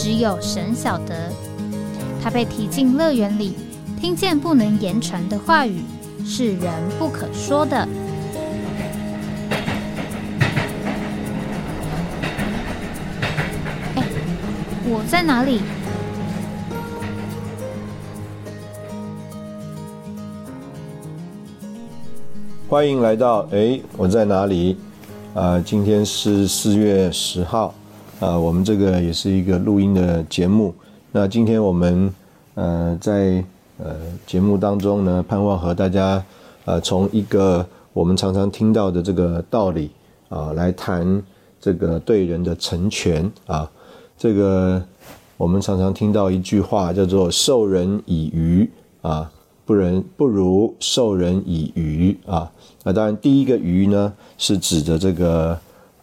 [0.00, 1.32] 只有神晓得，
[2.22, 3.56] 他被提进乐园里，
[4.00, 5.82] 听见不能言传的话语，
[6.24, 7.76] 是人不可说的。
[13.96, 14.04] 哎，
[14.84, 15.60] 我在哪里？
[22.68, 24.76] 欢迎来到哎，我在哪里？
[25.34, 27.74] 啊，今天是四月十号。
[28.20, 30.74] 啊，我们这个也是一个录音的节目。
[31.12, 32.12] 那今天我们
[32.54, 33.44] 呃在
[33.78, 33.94] 呃
[34.26, 36.20] 节目当中呢，盼望和大家
[36.64, 39.92] 呃从一个我们常常听到的这个道理
[40.28, 41.22] 啊来谈
[41.60, 43.70] 这个对人的成全啊。
[44.18, 44.82] 这个
[45.36, 48.68] 我们常常听到一句话叫做“授人以鱼
[49.00, 49.30] 啊，
[49.64, 52.50] 不人不如授人以渔啊”。
[52.82, 55.56] 那当然，第一个鱼呢是指的这个。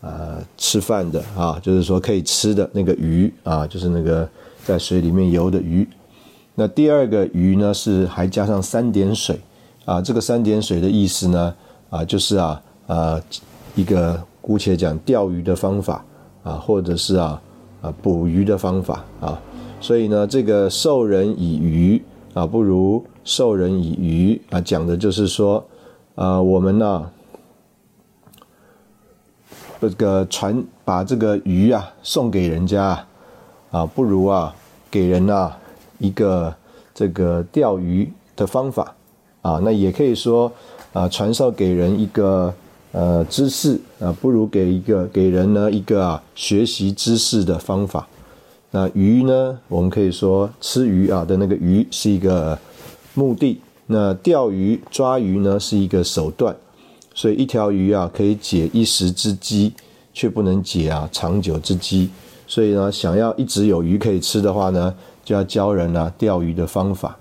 [0.06, 4.30] 呃，吃饭的啊，就是说可以吃的那个鱼啊，就是那个
[4.64, 5.88] 在水里面游的鱼。
[6.53, 9.39] 那第二个鱼呢，是还加上三点水
[9.83, 10.00] 啊。
[10.00, 11.56] 这个三点水的意思呢，
[11.89, 13.20] 啊，就是啊，呃，
[13.73, 16.06] 一个姑且讲钓鱼的方法
[16.44, 17.42] 啊，或者是啊，
[17.81, 19.42] 啊捕鱼的方法啊。
[19.81, 22.00] 所以呢，这个授人以鱼
[22.36, 25.66] 啊，不如授人以渔啊，讲的就是说，
[26.14, 27.09] 啊，我们呢。
[29.89, 33.05] 这个传把这个鱼啊送给人家
[33.72, 34.53] 啊，不如啊
[34.89, 35.58] 给人啊
[36.00, 36.53] 一个
[36.94, 38.95] 这个钓鱼的方法
[39.42, 40.52] 啊，那也可以说
[40.93, 42.54] 啊传授给人一个
[42.92, 48.08] 呃知识啊，不如给一个给人呢一个啊学习知识的方法。
[48.71, 52.58] 那鱼呢，我们可以说吃鱼啊的那个鱼是一个
[53.14, 56.55] 目的，那钓鱼抓鱼呢是一个手段。
[57.17, 59.73] 所以一条鱼啊，可以解一时之饥，
[60.14, 62.09] 却不能解啊长久之饥。
[62.45, 64.93] 所以呢，想要一直有鱼可以吃的话呢，
[65.23, 67.17] 就要教人啊钓鱼的方法。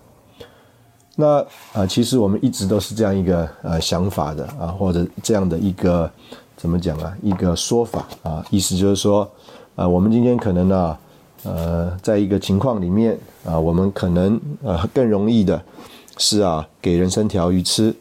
[1.14, 1.38] 那
[1.72, 6.10] 啊，其实我们一直都是这样一个呃想法的啊，或者这样的一个
[6.56, 9.30] 怎么讲啊，一个说法啊，意思就是说，
[9.76, 10.98] 啊，我们今天可能呢，
[11.44, 13.16] 呃，在一个情况里面
[13.46, 15.62] 啊，我们可能呃更容易的
[16.18, 17.94] 是啊，给人生条鱼吃，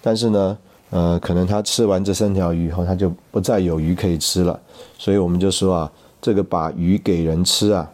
[0.00, 0.56] 但是呢。
[0.90, 4.60] 呃，可能他吃完这三条鱼以后，他就不再有鱼可以吃了，
[4.96, 7.90] 所以我们就说啊，这个把鱼给人吃啊，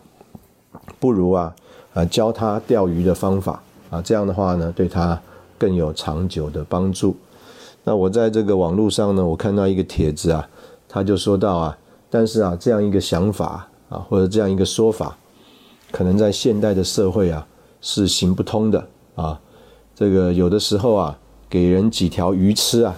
[0.98, 1.54] 不如啊，
[1.94, 5.18] 啊教他钓鱼的方法啊，这样的话呢，对他
[5.56, 7.16] 更有长久的帮助。
[7.84, 10.46] 那我在这个网络上呢，我看到一个帖子啊，
[10.86, 11.78] 他就说到啊，
[12.10, 15.16] 但是啊，这样一个想法啊，或者这样一个说法，
[15.90, 17.46] 可能在现代的社会啊
[17.80, 19.40] 是行不通的啊，
[19.94, 21.18] 这个有的时候啊。
[21.50, 22.94] 给人几条鱼吃啊，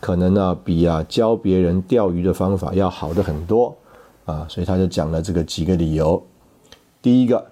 [0.00, 3.76] 可能呢比啊教别人钓鱼的方法要好的很多
[4.24, 6.20] 啊，所以他就讲了这个几个理由。
[7.00, 7.46] 第一个，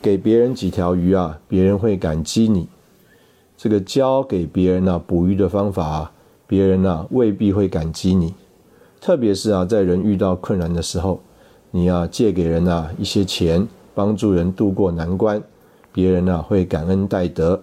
[0.00, 2.68] 给别人几条鱼啊，别人会感激你。
[3.58, 6.12] 这个教给别人呢捕鱼的方法啊，
[6.46, 8.34] 别人呢未必会感激你。
[8.98, 11.20] 特别是啊，在人遇到困难的时候，
[11.70, 15.42] 你啊借给人啊一些钱，帮助人渡过难关，
[15.92, 17.62] 别人呢会感恩戴德。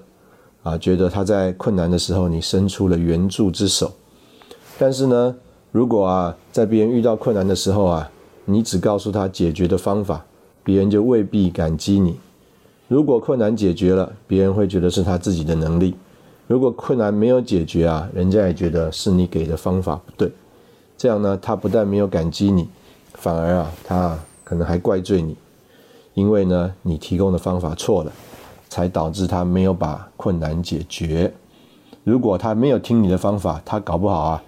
[0.64, 3.92] 啊，觉得他在困难的时候，你伸出了援助之手。
[4.78, 5.36] 但是呢，
[5.72, 8.12] 如果啊，在别人遇到困难的时候啊，
[8.46, 10.26] 你只告诉他解决的方法，
[10.64, 12.18] 别人就未必感激你。
[12.88, 15.94] 如果困难解决了，别人会觉得是他自己的能力；
[16.48, 20.32] 如果困难没有解决啊，人家也觉得是你给的方法不对。
[20.98, 22.68] 这样呢，他不但没有感激你，
[23.14, 25.38] 反而啊，他可能还怪罪你，
[26.16, 28.12] 因为呢，你提供的方法错了。
[28.70, 31.34] 才导致他没有把困难解决。
[32.06, 34.44] 如果他没有听你的方法，他搞不好啊，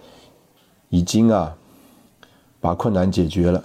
[0.90, 1.54] 已经啊
[2.60, 3.62] 把困难解决了。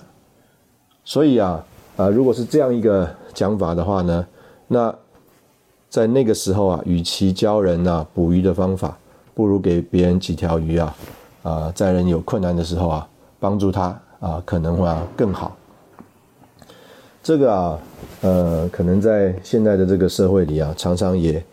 [1.05, 1.65] 所以啊
[1.97, 4.27] 啊，如果是这样一个讲法的话呢，
[4.67, 4.93] 那
[5.89, 8.99] 在那个时候啊，与其教人呐捕鱼的方法，
[9.35, 10.97] 不如给别人几条鱼啊
[11.43, 13.09] 啊，在人有困难的时候啊，
[13.39, 15.57] 帮助他啊，可能会更好。
[17.27, 17.79] 这个啊，
[18.21, 21.45] 呃，可能在现在的这个社会里啊，常常也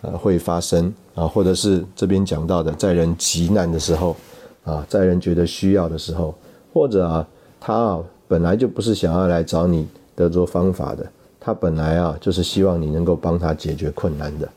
[0.00, 4.16] 呃会发生啊，或者是这边讲到的，在人急难的时候
[4.64, 6.34] 啊，在人觉得需要的时候，
[6.74, 7.28] 或者啊，
[7.60, 9.86] 他啊本来就不是想要来找你
[10.16, 14.48] 得做方法的，他本来啊就是希望你能够帮他解决困难的，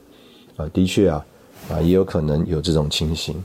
[0.55, 1.23] 啊，的确啊，
[1.69, 3.35] 啊也有可能有这种情形。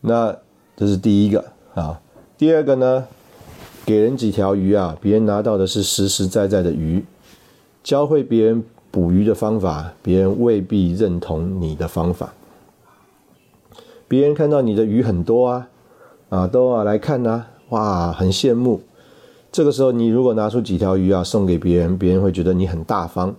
[0.00, 0.32] 那
[0.76, 1.44] 这是第一个
[1.74, 2.00] 啊，
[2.38, 3.04] 第二个呢，
[3.84, 7.04] 给人几条鱼啊，别人拿到的是实实在在的鱼，
[7.82, 12.32] 教会别人捕鱼的方法，别人未必认同你的方法。
[14.06, 15.68] 别人看到你的鱼很多啊，
[16.28, 18.80] 啊都啊来看呐，哇，很羡慕。
[19.52, 23.34] 这个时候，你如果拿出几条鱼啊送给别人，别人会觉得你很大方，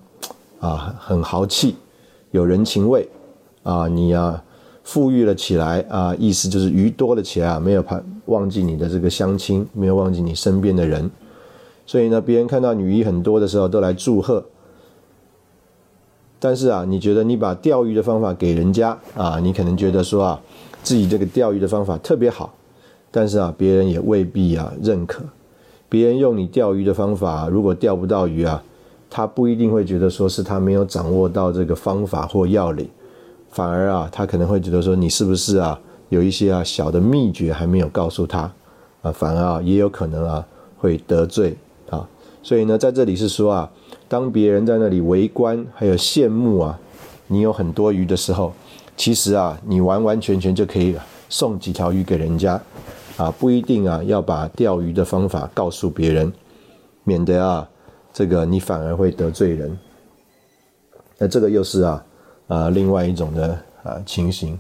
[0.59, 1.75] 啊，很豪气，
[2.31, 3.07] 有人情味，
[3.63, 4.44] 啊，你啊
[4.83, 11.10] 富裕了起来啊，意思就是鱼多了起来啊，没有怕忘记你的这个乡亲，没有忘记你身边的人，
[11.86, 14.44] 所以呢，别人看到鱼很多的时候都来祝贺。
[16.39, 20.42] 但是啊，你觉得你把钓鱼的方法给人家啊，你可能觉得说啊，
[20.81, 22.51] 自己这个钓鱼的方法特别好，
[23.12, 25.24] 但是啊，别人也未必啊认可。
[25.88, 28.63] 别人用你钓鱼的方法，如果钓不到鱼啊，
[29.10, 32.89] 他不一定会觉得说是他没有掌握到这个方法或要领，
[33.51, 38.51] 反而啊，他可能会觉得说你是不是啊有一些啊小的秘诀还没有告诉他
[39.01, 40.45] 啊，反而啊也有可能啊
[40.77, 41.56] 会得罪
[41.89, 42.07] 啊。
[42.42, 43.71] 所以呢，在这里是说啊，
[44.07, 46.80] 当别人在那里围观还有羡慕啊，
[47.27, 48.53] 你有很多鱼的时候，
[48.98, 50.95] 其实啊，你完完全全就可以
[51.30, 52.59] 送几条鱼给人家。
[53.18, 56.31] 啊，不一定啊，要把钓鱼的方法告诉别人，
[57.04, 57.69] 免得啊，
[58.12, 59.77] 这个你反而会得罪人。
[61.19, 62.04] 那这个又是啊
[62.51, 64.59] 啊另外一种的啊情形。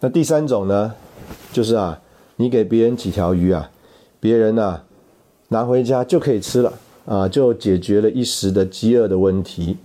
[0.00, 0.92] 那第三种呢，
[1.54, 1.98] 就是啊，
[2.36, 3.70] 你给别人几条鱼啊，
[4.20, 4.82] 别人呢
[5.48, 6.70] 拿回家就可以吃了
[7.06, 9.78] 啊，就解决了一时的饥饿的问题。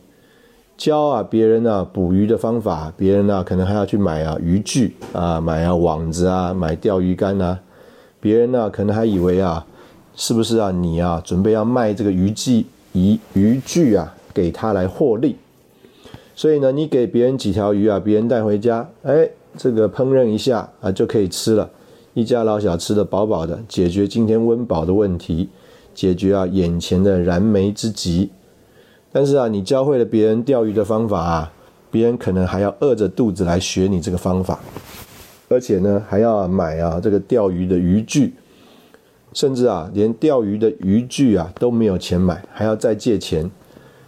[0.75, 7.57] 教啊别人啊捕鱼的方法，别人呢可能还要去买啊渔具啊，买啊网子啊，买钓鱼竿啊。
[8.19, 9.65] 别人呢可能还以为啊，
[10.15, 15.37] 是不是啊你啊准备要卖这个渔具渔渔具啊给他来获利？
[16.41, 21.69] 所以呢，你给别人几条鱼啊，别人带回家，哎，这个烹饪一下啊就可以吃了，
[22.15, 25.49] 一家老小吃的饱饱的，解决今天温饱的问题，
[25.93, 28.31] 解决啊眼前的燃眉之急。
[29.11, 31.53] 但是啊，你教会了别人钓鱼的方法啊，
[31.91, 34.59] 别人可能还要饿着肚子来学你这个方法，
[35.47, 38.33] 而且呢，还要买啊这个钓鱼的渔具，
[39.33, 43.51] 甚至啊，连钓鱼的渔具啊都没有钱买，还要再借钱。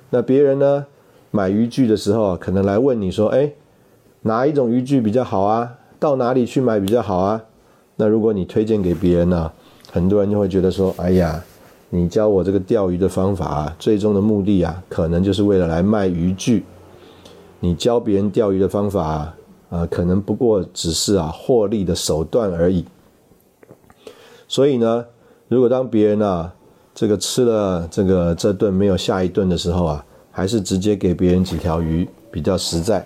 [0.09, 0.87] 那别人呢，
[1.35, 3.51] 买渔具的时候可能来问你说：“哎，
[4.21, 5.73] 哪一种渔具比较好啊？
[5.99, 7.41] 到哪里去买比较好啊？”
[7.97, 9.51] 那如果你推荐给别人呢，
[9.91, 11.43] 很多人就会觉得说：“哎呀。”
[11.95, 16.65] 你教我这个钓鱼的方法啊，最终的目的啊，可能就是为了来卖渔具。
[17.59, 19.35] 你教别人钓鱼的方法啊，
[19.69, 22.83] 啊，可能不过只是啊获利的手段而已。
[24.47, 25.05] 所以呢，
[25.47, 26.51] 如果当别人啊
[26.95, 30.03] 这个吃了这个这顿没有下一顿的时候啊，
[30.33, 33.05] 还是直接给别人几条鱼比较实在。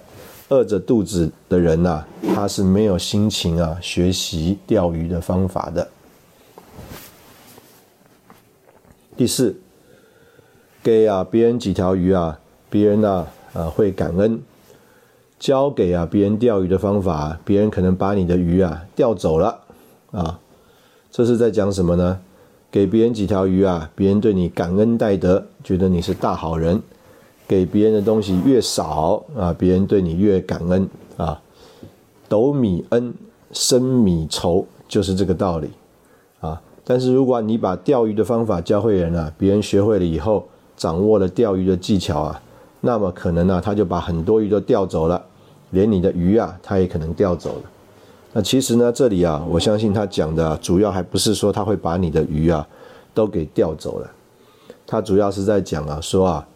[0.50, 2.02] 饿着肚子的人呐，
[2.34, 5.86] 他是没有心情啊学习钓鱼的方法的。
[9.18, 9.54] 第四，
[10.82, 12.40] 给啊别人几条鱼啊，
[12.70, 14.38] 别人呢啊会感恩；
[15.38, 19.60] 教给啊别人钓鱼的方法，别人可能把你的鱼啊钓走了
[20.12, 20.40] 啊。
[21.12, 22.22] 这是在讲什么呢？
[22.72, 26.82] 给别人几条鱼啊，别人对你感恩戴德，觉得你是大好人。
[27.48, 31.42] 给别人的东西越少啊，别人对你越感恩啊。
[32.30, 33.14] 斗米恩，
[33.54, 35.70] 升米仇，就是这个道理
[36.42, 36.62] 啊。
[36.84, 42.42] 但是如果你把钓鱼的方法教会人啊，别人学会了以后，掌握了钓鱼的技巧啊，
[42.82, 45.24] 那么可能呢，他就把很多鱼都钓走了，
[45.72, 47.62] 连你的鱼啊，他也可能钓走了。
[48.34, 52.68] 那其实呢，这里啊，我相信他讲的主要还不是说他会把你的鱼啊
[53.14, 54.12] 都给钓走了，
[54.86, 56.48] 他主要是在讲啊，说啊，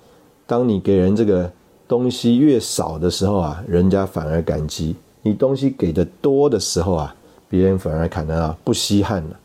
[0.51, 1.49] 当你给人这个
[1.87, 7.15] 东西越少的时候啊，人家反而感激；你东西给的多的时候啊，
[7.47, 9.39] 别人反而可能啊不稀罕了。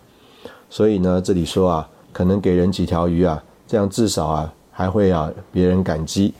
[0.68, 6.34] 所以呢，这里说啊，可能给人几条鱼啊，这样至少啊，还会啊，别人感激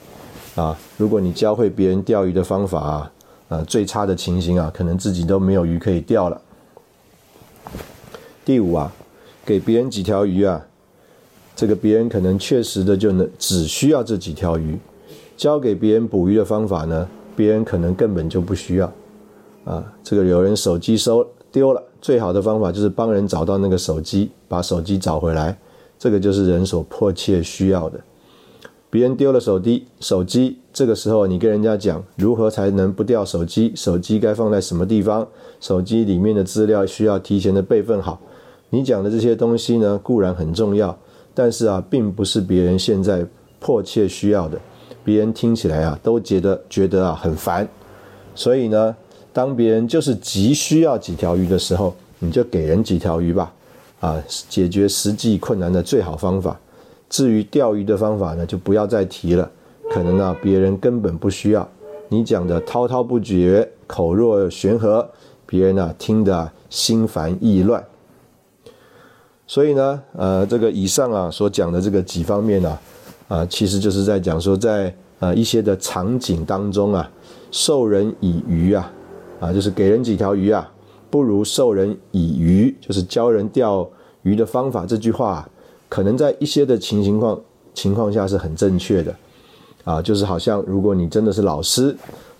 [0.56, 0.76] 啊。
[0.96, 3.12] 如果你教会别人钓鱼的方法啊，
[3.48, 6.42] 啊，最差的情形啊，可能自己都没有鱼可以钓了。
[8.44, 8.92] 第五啊，
[9.44, 10.60] 给别人几条鱼啊，
[11.56, 14.78] 这个别人可能确实的就能只需要这几条鱼。
[15.36, 18.92] 教给别人捕鱼的方法呢，别人可能根本就不需要
[19.64, 19.84] 啊。
[20.04, 21.82] 这个有人手机收丢了。
[22.00, 25.58] 最好的方法就是帮人找到那个手机，把手机找回来，
[25.98, 27.98] 这个就是人所迫切需要的。
[28.88, 35.26] 别人丢了手机，手机这个时候你跟人家讲如何才能不掉手机，手机该放在什么地方，
[35.60, 38.20] 手机里面的资料需要提前的备份好。
[38.70, 40.96] 你讲的这些东西呢固然很重要，
[41.38, 43.22] 但是啊，并不是别人现在
[43.60, 44.58] 迫切需要的，
[45.04, 47.68] 别人听起来啊都觉得觉得啊很烦，
[48.34, 48.96] 所以呢，
[49.34, 53.52] 当别人就是急需要几条鱼的时候，你就给人几条鱼吧，
[54.00, 54.16] 啊，
[54.48, 56.58] 解决实际困难的最好方法。
[57.10, 59.50] 至于钓鱼的方法呢，就不要再提了，
[59.90, 61.68] 可能啊别人根本不需要，
[62.08, 65.06] 你讲的滔滔不绝，口若悬河，
[65.44, 67.84] 别人啊听得心烦意乱。
[69.48, 72.78] 所以呢，呃，这个以上啊所讲的这个几方面呢，
[73.28, 77.08] 啊，其实就是在讲说，在呃一些的场景当中啊，
[77.52, 78.92] 授人以鱼啊，
[79.38, 80.68] 啊，就是给人几条鱼啊，
[81.10, 83.88] 不如授人以渔，就是教人钓
[84.22, 84.84] 鱼的方法。
[84.84, 85.48] 这句话
[85.88, 87.40] 可能在一些的情情况
[87.72, 89.14] 情况下是很正确的，
[89.84, 91.96] 啊，就是好像如果你真的是老师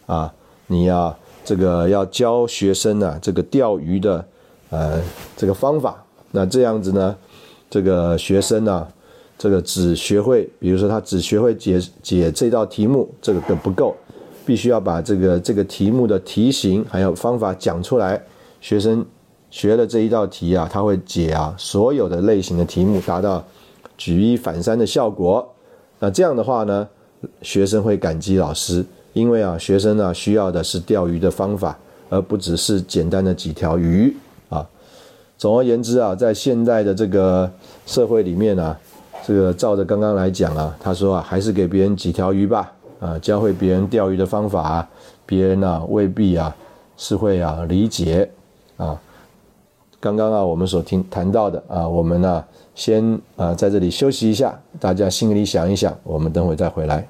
[0.06, 0.32] 啊，
[0.66, 4.24] 你要这个要教学生呢，这个钓鱼的
[4.70, 5.00] 呃
[5.36, 6.02] 这个方法。
[6.36, 7.16] 那这样子呢，
[7.70, 8.86] 这个学生呢，
[9.38, 13.96] 这个只学会，比如说他只学会解解这道题目，这个都不够，
[14.44, 18.22] 必须要把这个这个题目的题型还有方法讲出来。
[18.60, 19.02] 学生
[19.50, 23.42] 学了这一道题啊，他会解啊所有的类型的题目，达到
[23.96, 25.54] 举一反三的效果。
[26.00, 26.86] 那这样的话呢，
[27.40, 31.78] 学生会感激老师，因为啊，学生呢需要的是钓鱼的方法，
[32.10, 34.14] 而不只是简单的几条鱼。
[35.38, 37.50] 总而言之啊，在现在的这个
[37.84, 38.78] 社会里面啊，
[39.24, 44.88] 这个照着刚刚来讲啊，他说啊，还是给别人几条鱼吧，啊，教会别人钓鱼的方法啊，
[45.26, 46.54] 别人呢未必啊
[46.96, 48.30] 是会啊理解
[48.76, 48.98] 啊。
[50.00, 57.06] 刚刚啊我们所听谈到的啊，我们呢先啊在这里休息一下，大家心里想一想，我们等会再回来。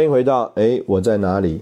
[0.00, 1.60] 欢迎回到哎，我在哪里？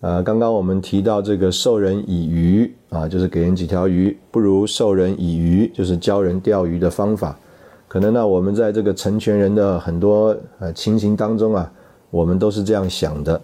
[0.00, 7.38] 呃，刚刚我们提到这个授人以鱼啊，就是给人几条鱼，不如授人以渔，就是教人钓鱼的方法。
[7.86, 11.70] 可能呢，我们在这个成全人的很多呃情形当中啊，
[12.10, 13.40] 我们都是这样想的。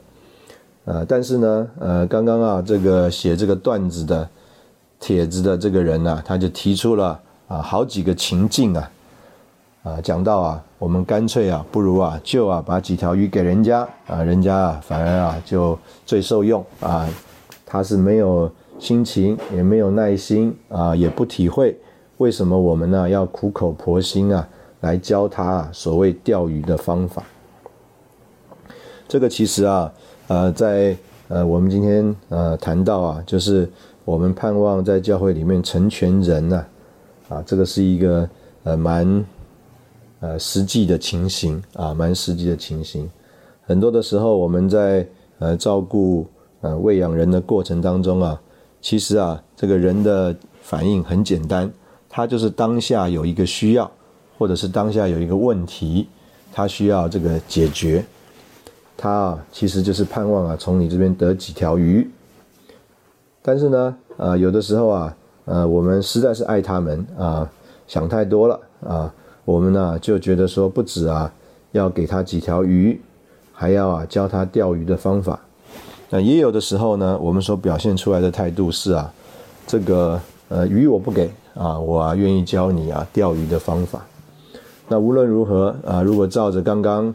[0.85, 4.29] 呃，但是呢，呃，刚刚啊，这个写这个段子的
[4.99, 8.91] 帖子的这个人呢，他就提出了啊好几个情境啊。
[9.88, 17.09] 啊，讲到啊，我们干脆啊，不如啊，就啊，把几条鱼给人家啊，人家啊，反而啊，就最受用啊。
[17.64, 21.75] 他是没有心情，也没有耐心啊，也不体会
[22.18, 24.47] 为什么我们呢要苦口婆心啊，
[24.80, 27.23] 来教他啊所谓钓鱼的方法。
[29.09, 29.90] 这个其实啊，
[30.26, 30.95] 呃，在
[31.28, 33.66] 呃，我们今天呃谈到啊，就是
[34.04, 36.66] 我们盼望在教会里面成全人呢，
[37.30, 38.28] 啊，这个是一个
[38.64, 39.25] 呃蛮。
[40.21, 43.09] 呃，实际的情形啊，蛮实际的情形。
[43.65, 45.07] 很多的时候，我们在
[45.39, 46.27] 呃照顾
[46.61, 48.41] 呃喂养人的过程当中啊，
[48.81, 51.71] 其实啊，这个人的反应很简单，
[52.09, 53.89] 他就是当下有一个需要，
[54.37, 56.09] 或者是当下有一个问题，
[56.53, 58.05] 他需要这个解决。
[58.97, 62.11] 他啊，其实就是盼望啊，从你这边得几条鱼。
[63.41, 67.49] 但是呢，呃，有的时候啊，呃，我们实在是爱他们啊，
[67.87, 69.15] 想太多了啊。
[69.49, 71.33] 我们呢就觉得说不止啊，
[71.73, 73.00] 要给他几条鱼，
[73.50, 75.40] 还要啊教他钓鱼的方法。
[76.11, 79.11] 那也有的时候呢，我们所表现出来的态度是啊，
[79.67, 84.05] 这个呃鱼我不给啊，我啊愿意教你啊钓鱼的方法。
[84.87, 87.14] 那无论如何啊，如果照着刚刚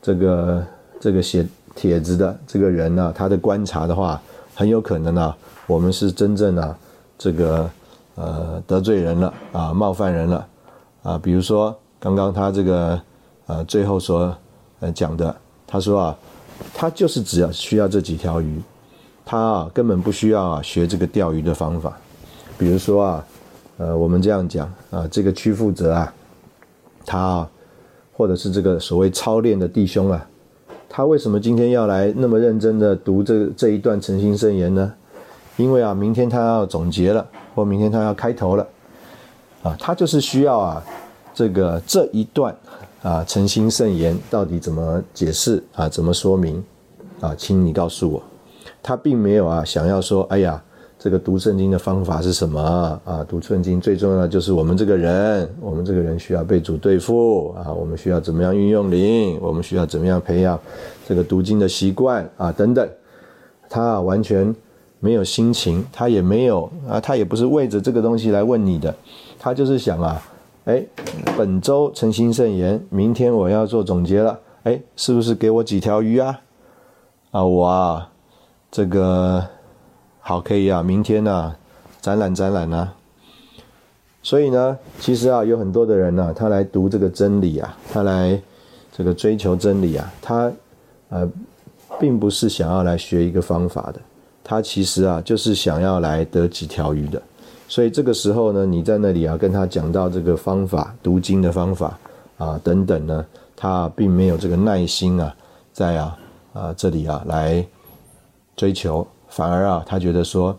[0.00, 0.64] 这个
[0.98, 4.18] 这个写帖子的这个人呢，他的观察的话，
[4.54, 5.34] 很有可能呢，
[5.66, 6.74] 我们是真正啊
[7.18, 7.70] 这个
[8.14, 10.46] 呃得罪人了啊，冒犯人了。
[11.04, 13.00] 啊，比如说刚刚他这个，
[13.46, 14.34] 呃，最后所
[14.80, 16.16] 呃讲的，他说啊，
[16.74, 18.58] 他就是只要需要这几条鱼，
[19.22, 21.94] 他啊根本不需要啊学这个钓鱼的方法。
[22.56, 23.26] 比如说啊，
[23.76, 26.14] 呃，我们这样讲啊，这个区负责啊，
[27.04, 27.50] 他啊，
[28.14, 30.26] 或者是这个所谓操练的弟兄啊，
[30.88, 34.90] 他为什么今天要来那么认真的读这这一段诚心圣言呢？
[35.58, 38.66] 因为啊，明天他要总结了，或明天他要开头了。
[39.64, 40.84] 啊，他就是需要啊，
[41.34, 42.54] 这个这一段
[43.02, 45.88] 啊，诚心圣言到底怎么解释啊？
[45.88, 46.62] 怎么说明
[47.20, 47.34] 啊？
[47.36, 48.22] 请你告诉我。
[48.82, 50.62] 他并没有啊，想要说，哎呀，
[50.98, 52.60] 这个读圣经的方法是什么
[53.04, 53.24] 啊？
[53.26, 60.60] 读圣经最重要的就是我们这个人，我们这个人需要被主对付啊，我们需要怎么样运用灵，我们需要怎么样培养
[61.08, 62.86] 这个读经的习惯啊，等等。
[63.70, 64.54] 他完全
[65.00, 68.94] 没有心情，他也没有啊，他也不是为着这个东西来问你的。
[69.44, 70.22] 他就是想啊，
[70.64, 70.82] 哎，
[71.36, 76.40] 本周诚心圣言，明天我要做总结了，哎，是不是给我几条鱼啊？
[77.30, 78.10] 啊，我啊，
[78.70, 79.46] 这个
[80.20, 81.54] 好可以啊，明天呢
[82.00, 82.90] 展览展览呢。
[84.22, 88.40] 所以呢，其实啊，有很多的人呢，他来读这个真理啊，他来
[88.96, 90.50] 这个追求真理啊，他
[91.10, 91.30] 呃，
[92.00, 94.00] 并不是想要来学一个方法的，
[94.42, 97.20] 他其实啊，就是想要来得几条鱼的。
[97.68, 101.98] 所以这个时候呢，你在那里啊，跟他讲到这个方法、读经的方法
[102.38, 103.24] 啊等等呢，
[103.56, 105.34] 他并没有这个耐心啊，
[105.72, 106.18] 在啊
[106.52, 107.66] 啊这里啊来
[108.56, 110.56] 追求，反而啊，他觉得说，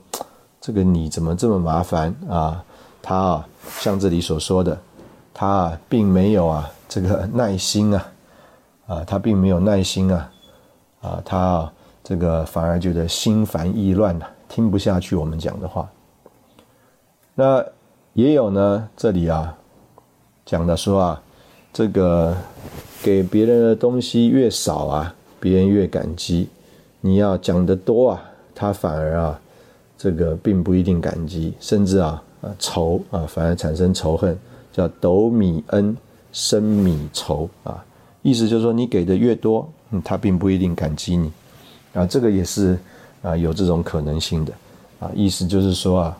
[0.59, 2.63] 这个你怎么这么麻烦啊？
[3.01, 3.47] 他啊。
[3.79, 4.77] 像这里所说的，
[5.33, 8.05] 他啊，并没有啊，这个耐心啊，
[8.85, 10.31] 啊，他并没有耐心啊，
[11.01, 15.89] 啊，他啊，这个反而觉得心烦意乱呐，听不下去我们讲的话。
[17.35, 17.63] 那
[18.13, 19.55] 也有呢，这里啊，
[20.45, 21.21] 讲的说啊，
[21.73, 22.35] 这个
[23.03, 26.47] 给别人的东西越少啊，别人越感激；
[27.01, 28.23] 你要讲的多啊，
[28.55, 29.39] 他反而啊，
[29.97, 32.21] 这个并不一定感激，甚至啊。
[32.59, 34.37] 仇啊，反而产生仇恨，
[34.71, 35.97] 叫斗米恩，
[36.31, 37.83] 生米仇啊。
[38.21, 41.31] 意思就是说，你给的越多，嗯，他并不一定感激你
[41.95, 42.05] 啊。
[42.05, 42.77] 这个也是
[43.23, 44.53] 啊，有这种可能性的
[44.99, 45.09] 啊。
[45.15, 46.17] 意思就是说啊，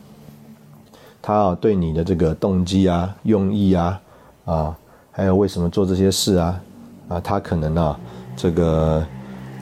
[1.26, 4.00] 他啊对你的这个动机啊、用意啊
[4.46, 4.78] 啊，
[5.12, 6.62] 还有为什么做这些事啊
[7.10, 8.00] 啊，他可能啊
[8.38, 9.04] 这个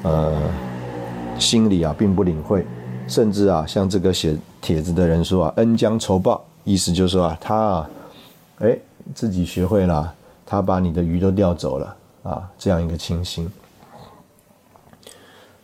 [0.01, 0.41] 呃
[1.39, 2.65] 心里啊并不领会，
[3.07, 6.43] 甚至啊像这个写帖子的人说啊，恩将仇报。
[6.65, 7.89] 意思就是说啊，他啊，
[8.59, 8.77] 哎，
[9.15, 10.13] 自己学会了，
[10.45, 13.49] 他把你的鱼都钓走了啊，这样一个情形。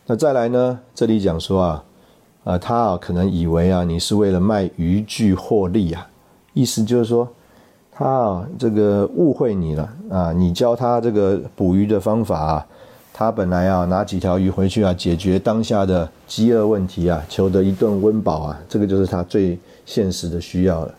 [0.05, 1.83] 那再来呢，这里讲说啊，
[2.49, 6.07] 啊，他啊可能以为啊，你是为了卖渔具获利啊，
[6.53, 7.27] 意思就是说，
[7.91, 12.67] 他啊这个误会你了啊，你教他这个捕鱼的方法啊，
[13.13, 19.57] 他本来啊拿几条鱼回去啊，解决当下的饥饿问题啊，求得一顿温饱啊，这个就是他最。
[19.85, 20.93] 现实的需要了，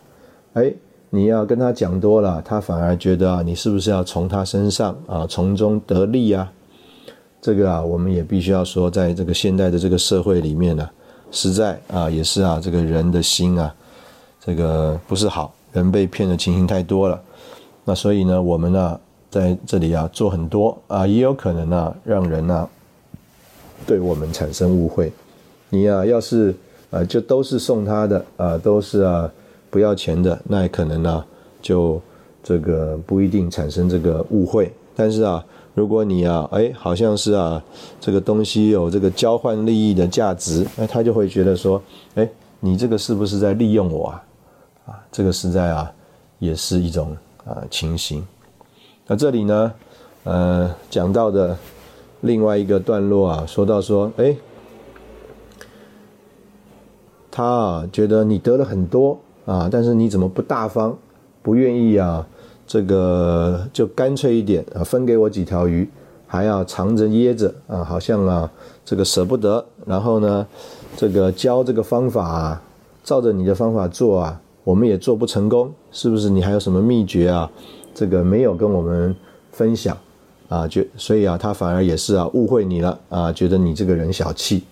[0.55, 0.73] 哎，
[1.11, 6.51] 你要跟他讲多了，他反而觉得啊，你是不是要从他身上啊从中得利啊？
[7.41, 10.91] 这个啊，我们也必须要说，在这个现代的这个社会里面呢，
[11.31, 13.75] 实在啊也是啊，这个人的心啊，
[14.45, 17.21] 这个不是好人被骗的情形太多了。
[17.85, 22.69] 那所以呢，我们呢在这里啊做很多啊，也有可能呢让人呢
[23.87, 25.13] 对我们产生误会。
[25.69, 26.55] 你呀，要是。
[26.91, 29.31] 啊，就都是送他的啊，都是啊
[29.71, 31.25] 不要钱的，那也可能呢，
[31.63, 32.03] 就
[32.43, 34.73] 这个不一定产生这个误会。
[34.97, 37.63] 但是啊，如果你啊，哎，好像是啊，
[38.01, 41.83] 这个东西有这个交换利益的价值，那他就会觉得说，
[42.15, 42.29] 哎，
[42.61, 44.25] 你这个是不是在利用我啊？
[44.87, 45.93] 啊，这个实在啊，
[46.39, 48.27] 也是一种啊情形。
[49.07, 49.73] 那这里呢，
[50.25, 51.57] 呃，讲到的
[52.21, 54.37] 另外一个段落啊，说到说，哎。
[57.33, 60.99] 他啊，觉得你得了很多啊，但是你怎么不大方，
[61.43, 62.27] 不愿意啊？
[62.71, 65.91] 这个就干脆一点啊，分给我几条鱼，
[66.25, 68.49] 还要藏着掖着啊，好像啊，
[68.85, 69.65] 这个舍不得。
[69.85, 70.47] 然后呢，
[70.97, 72.63] 这个教这个方法啊，
[73.03, 76.31] 照着你的方法做啊，我们也做不成功，是不是？
[76.31, 77.51] 你还有什么秘诀啊？
[77.93, 79.17] 这个没有跟我们
[79.51, 79.99] 分享
[80.49, 84.63] 啊，就所以啊，他反而也是啊，误会你了啊，觉得你这个人小气。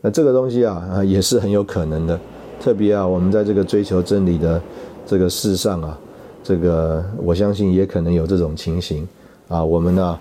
[0.00, 2.18] 那这个东西啊啊也是很有可能的，
[2.60, 4.60] 特别啊我们在这个追求真理的
[5.06, 5.96] 这个世上啊，
[6.44, 9.04] 这个我相信也可能有这种情形
[9.48, 9.64] 啊。
[9.64, 10.16] 我们呢，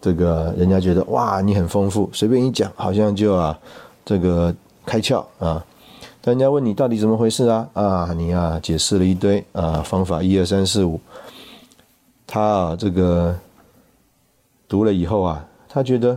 [0.00, 3.58] 这个人家觉得哇你很丰富，随便一讲好像就啊
[4.04, 4.54] 这个
[4.86, 5.64] 开窍啊。
[6.20, 11.00] 但人家问你到底怎么回事啊啊你啊解释了一堆啊方法一二三四五，
[12.26, 13.34] 他啊这个
[14.68, 16.16] 读了以后啊，他觉得。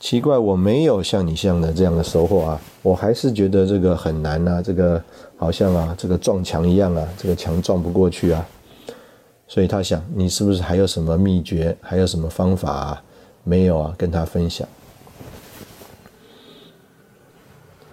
[0.00, 2.60] 奇怪，我没有像你像的这样的收获啊！
[2.82, 5.02] 我还是觉得这个很难啊，这个
[5.38, 8.46] 好像啊，这个撞墙一样啊，这个墙撞不过去啊。
[9.54, 13.02] 所以他想，你是不是还有什么秘诀，还有什么方法啊？
[13.44, 14.66] 没有啊，跟他分享。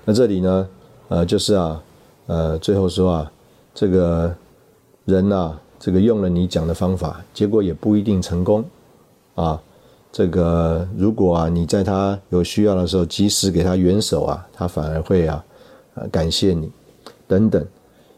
[0.03, 0.67] 那这里呢，
[1.09, 1.83] 呃，就是啊，
[2.25, 3.31] 呃，最后说啊，
[3.75, 4.35] 这个
[5.05, 8.65] 人呐，这个用了你讲的方法，结果也不一定成功
[9.35, 9.61] 啊。
[10.11, 15.45] 这个如果啊，你在他有需要的时候及时给他援手啊，他反而会啊，
[15.93, 16.71] 呃，感谢你，
[17.27, 17.63] 等等。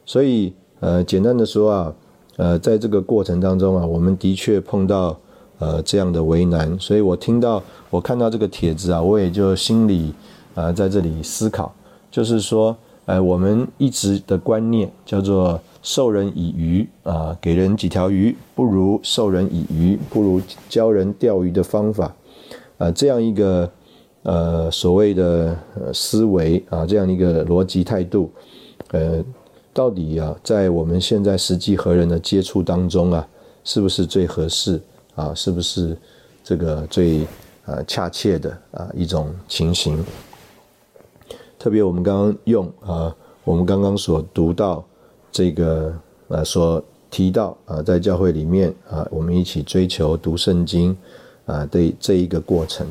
[0.05, 1.93] 所以呃，简单的说啊，
[2.37, 5.17] 呃，在这个过程当中啊，我们的确碰到
[5.59, 6.77] 呃这样的为难。
[6.79, 10.13] 所以我听到我看到这个帖子啊，我也就心里
[10.55, 11.71] 啊在这里思考，
[12.09, 22.15] 就是说呃，我们一直的观念叫做授人以鱼啊，给人几条鱼不如授人以渔，不如教人钓鱼的方法，
[22.77, 23.69] 啊，这样一个
[24.23, 28.31] 呃所谓的呃思维啊，这样一个逻辑态度，
[28.91, 29.21] 呃，
[29.73, 33.27] 到底啊，在我们现在实际和人的接触当中啊，
[33.63, 34.79] 是不是最合适
[35.15, 35.33] 啊？
[35.33, 35.97] 是不是
[36.43, 37.25] 这个最
[37.65, 40.05] 呃恰切的啊一种情形？
[41.57, 44.83] 特别我们刚刚用啊，我们刚刚所读到
[45.31, 45.91] 这个
[46.27, 50.95] 啊，所提到啊，在教会里面啊，我们一起追求读圣经
[51.45, 52.87] 啊的这一个过程。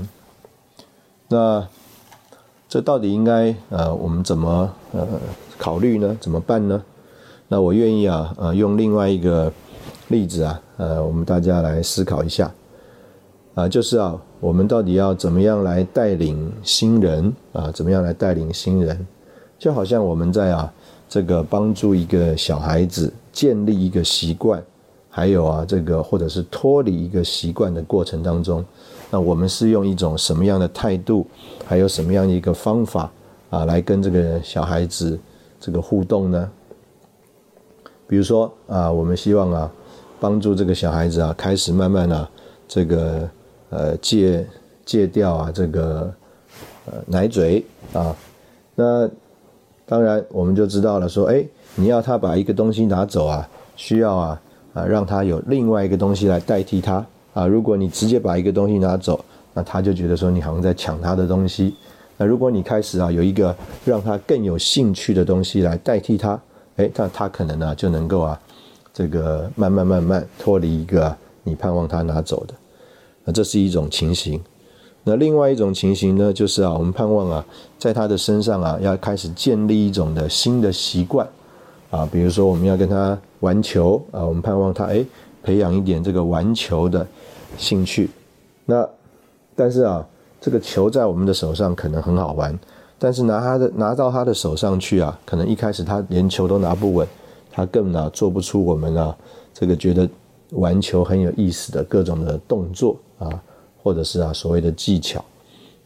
[1.28, 1.66] 那
[2.68, 5.06] 这到底应该呃，我们怎么呃
[5.62, 6.18] 考虑呢？
[6.20, 6.82] 怎么办呢？
[7.46, 9.52] 那我愿意啊，呃，用另外一个
[10.08, 12.52] 例子啊，呃，我们大家来思考一下
[13.54, 14.20] 啊，就是啊。
[14.40, 17.70] 我们到底要怎么样来带领新人啊？
[17.70, 19.06] 怎么样来带领新人？
[19.56, 20.72] 就好像我们在啊
[21.08, 24.60] 这个帮助一个小孩子建立一个习惯，
[25.08, 28.64] 还有啊这个或者是脱离一个习惯的过程当中，
[29.12, 31.24] 那我们是用一种什么样的态度，
[31.64, 33.08] 还有什么样的一个方法
[33.48, 35.16] 啊，来跟这个小孩子
[35.62, 36.50] 这个互动呢？
[38.06, 39.72] 比如说啊，我们希望啊
[40.18, 42.28] 帮助这个小孩子啊开始慢慢的
[42.66, 43.30] 这个。
[43.74, 44.46] 呃，戒
[44.84, 46.12] 戒掉啊，这个
[46.84, 48.14] 呃奶嘴啊，
[48.74, 49.08] 那
[49.86, 51.42] 当然我们就知道了，说哎，
[51.74, 54.42] 你要他把一个东西拿走啊，需要啊
[54.74, 57.46] 啊让他有另外一个东西来代替他啊。
[57.46, 61.74] 如果你直接把一个东西拿走，那他就觉得说你好像在抢他的东西。
[62.16, 66.40] 那如果你开始啊有一个让他更有兴趣的东西来代替他，
[66.76, 68.40] 哎，那他可能呢就能够啊
[68.92, 72.54] 这个慢慢慢慢脱离一个你盼望他拿走的。
[73.24, 74.40] 那这是一种情形，
[75.04, 77.44] 那另外一种情形呢，就是啊，我们盼望啊，
[77.78, 81.26] 在他的身上啊，要开始建立一种的新的习惯，
[81.90, 85.04] 啊，比如说我们要跟他玩球啊，我们盼望他哎，
[85.42, 87.06] 培养一点这个玩球的
[87.56, 88.10] 兴趣。
[88.66, 88.88] 那
[89.54, 90.04] 但是啊，
[90.42, 92.58] 这个球在我们的手上可能很好玩，
[92.98, 97.06] 但是拿他的拿到他的手上去啊，可能一开始他连球都拿不稳，
[97.50, 99.16] 他更啊做不出我们啊
[99.54, 100.06] 这个觉得
[100.50, 102.96] 玩球很有意思的各种的动作。
[103.22, 103.40] 啊，
[103.80, 105.24] 或者是啊所谓的技巧，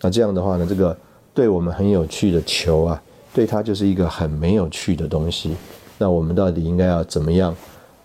[0.00, 0.96] 那这样的话呢，这个
[1.34, 3.02] 对我们很有趣的球啊，
[3.34, 5.54] 对他就是一个很没有趣的东西。
[5.98, 7.54] 那我们到底应该要怎么样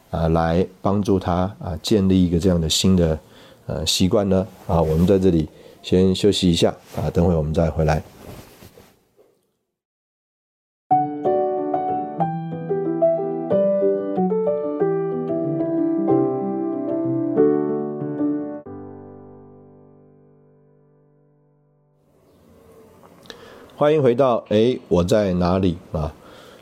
[0.10, 3.18] 啊来帮助他啊建立一个这样的新的
[3.68, 4.46] 呃习惯呢？
[4.68, 5.48] 啊，我们在这里
[5.82, 8.02] 先休息一下啊，等会我们再回来。
[23.76, 26.14] 欢迎回到哎，我在哪里啊？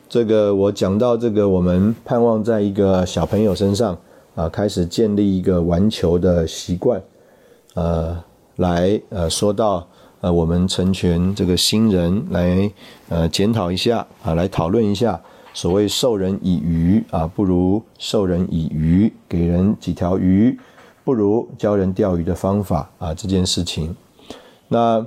[0.08, 3.98] 这个我讲到这个，我们盼望在一个小朋友身上
[4.36, 7.02] 啊，开始建立一个玩球的习惯，
[7.76, 8.24] 呃，
[8.60, 9.86] 来呃说到
[10.22, 12.72] 呃我们成全这个新人来
[13.10, 15.20] 呃检讨一下啊，来讨论一下
[15.54, 20.58] 所谓授人以鱼啊，不如授人以渔，给人几条鱼
[21.04, 23.96] 不如教人钓鱼的方法啊，这件事情，
[24.70, 25.06] 那。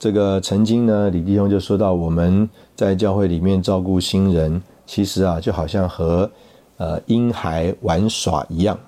[0.00, 6.30] 这个曾经呢，李弟兄就说到，我们在教会里面照顾新人，其实啊，就好像和
[6.76, 8.78] 呃婴孩玩耍一样。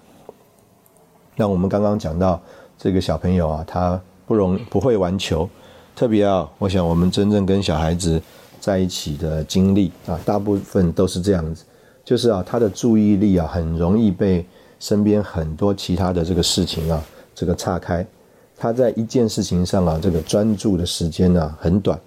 [1.35, 2.41] 那我们刚刚讲到
[2.83, 5.47] 这个小朋友啊，他不容不会玩球，
[5.95, 8.19] 特别啊，我想我们真正跟小孩子
[8.59, 11.63] 在一起的经历啊，大部分都是这样子，
[12.03, 14.47] 就是啊，他的注意力啊，很容易被
[14.79, 18.07] 身边很多其他的这个事情啊，这个岔开。
[18.57, 22.01] 他在一件事情上啊，这个专注的时间呢很短，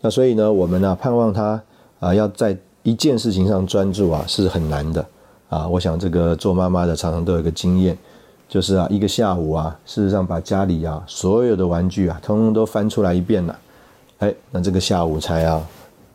[0.00, 1.60] 那所以呢，我们呢盼望他
[1.98, 5.04] 啊要在一件事情上专注啊是很难的
[5.48, 5.66] 啊。
[5.66, 7.98] 我想这个做妈妈的常常都有一个经验，
[8.50, 13.58] 就是啊一个下午啊，事实上把家里啊所有的玩具啊通通都翻出来一遍了，
[14.18, 15.64] 哎，那这个下午才啊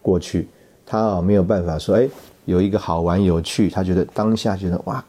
[0.01, 0.49] 过去，
[0.85, 2.09] 他啊没有办法说哎
[2.43, 5.01] 有一个好玩有趣，他觉得当下觉得哇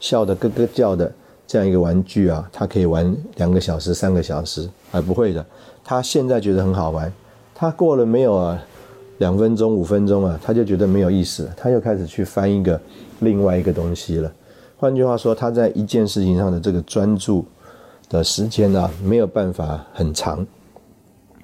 [0.00, 1.10] 笑得咯咯叫的。
[1.44, 5.44] 这样一个玩具啊，他可以玩两个小时、三个小时，还不会的。
[5.84, 7.12] 他现在觉得很好玩，
[7.54, 8.58] 他过了没有啊？
[9.18, 12.80] 两分钟、五分钟啊，他就觉得没有意思，他又开始去翻一个
[13.20, 14.32] 另外一个东西了。
[14.82, 17.44] 换句话说，他在一件事情上的这个专注
[18.08, 20.44] 的时间啊，没有办法很长。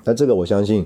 [0.03, 0.85] 那这个我相信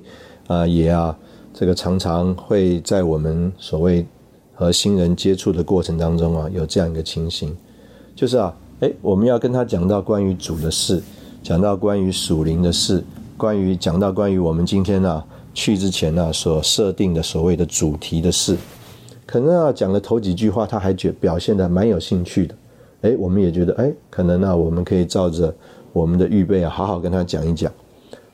[0.49, 1.17] 啊，也啊，
[1.55, 4.05] 这个常常会在我们所谓
[4.53, 7.57] 和新人接触的过程当中啊，有这样一个情形，
[8.15, 8.55] 就是啊。
[8.81, 11.03] 哎，我们要跟他讲到关于主的事，
[11.43, 13.03] 讲到关于属灵的事，
[13.39, 18.59] 关于讲到关于我们今天呢去之前呢所设定的所谓的主题的事，
[19.33, 22.55] 可能啊讲了头几句话，他还觉表现的蛮有兴趣的，
[23.01, 25.55] 哎，我们也觉得哎，可能呢我们可以照着
[25.95, 27.73] 我们的预备啊，好好跟他讲一讲。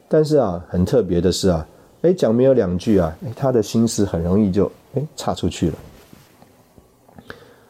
[0.08, 1.64] 但是啊，很特别的是啊，
[2.02, 5.74] 哎，讲没有两句啊，哎，他的心思很容易就哎岔出去了，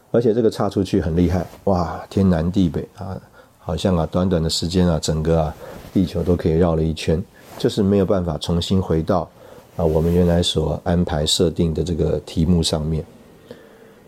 [0.09, 3.15] 而且这个岔出去很厉害，哇，天南地北啊，
[3.59, 5.55] 好像啊短短的时间啊，整个啊
[5.93, 7.23] 地球都可以绕了一圈，
[7.59, 9.29] 就是没有办法重新回到
[9.75, 13.05] 啊我们原来所安排设定的这个题目上面。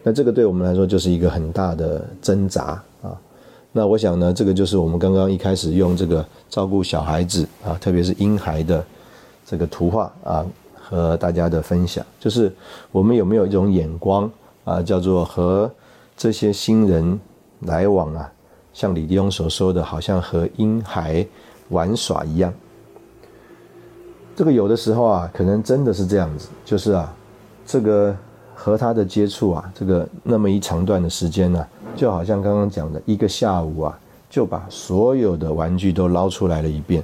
[0.03, 3.15] 那这个对我们来说就是一个很大的挣扎啊。
[3.71, 8.83] 那我想呢，这个就是我们刚刚一开始用这个照顾小孩子啊，特别是婴孩的
[9.45, 12.51] 这个图画啊，和大家的分享，就是
[12.91, 14.29] 我们有没有一种眼光
[14.63, 15.71] 啊，叫做和
[16.17, 17.19] 这些新人
[17.61, 18.29] 来往啊，
[18.73, 21.25] 像李弟兄所说的，好像和婴孩
[21.69, 22.51] 玩耍一样。
[24.35, 27.13] 这个有的时候啊，可能真的是这样子，就是啊，
[27.65, 28.15] 这个。
[28.63, 37.03] 和他的接触啊，这个那么一长段的时间呢，就好像刚刚讲的一个下午啊，就把所有的玩具都捞出来了一遍，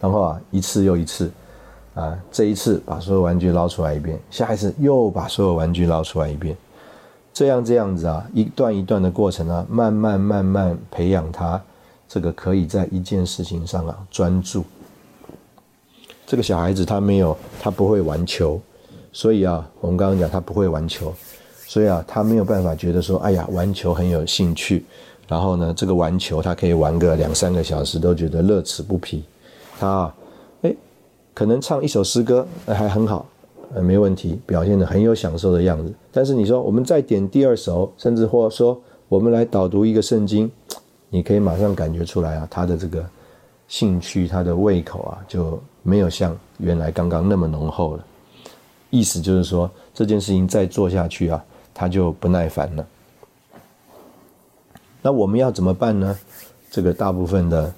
[0.00, 1.30] 然后啊，一次又一次，
[1.94, 6.56] 啊，这一次把所有玩具捞出来一遍，下一次又把所有玩具捞出来一遍，
[7.34, 11.62] 这样这样子啊，一段一段的过程啊，慢慢慢慢培养他
[12.08, 14.64] 这个可以在一件事情上啊专注。
[16.26, 18.58] 这个小孩子他没有，他不会玩球。
[19.12, 21.12] 所以啊，我们刚刚讲他不会玩球，
[21.66, 24.84] 所以啊，他没有办法觉得说，哎呀，玩球很有兴趣。
[25.26, 29.22] 然后呢，这个玩球他可以玩个两三个小时，都觉得乐此不疲。
[29.78, 30.14] 他啊，
[30.62, 30.74] 哎，
[31.32, 33.24] 可能唱一首诗歌还很好，
[33.72, 35.92] 呃，没问题，表现的很有享受的样子。
[36.10, 38.76] 但是你说我们再点第二首，甚至或说
[39.08, 40.50] 我们来导读一个圣经，
[41.08, 43.04] 你可以马上感觉出来啊，他的这个
[43.68, 48.04] 兴趣、他的胃口啊，就没有像原来刚刚那么浓厚了。
[48.90, 52.86] 意思就是说，这件事情再做下去啊，他就不耐烦了。
[55.00, 56.18] 那我们要怎么办呢？
[56.70, 57.72] 这个大部分的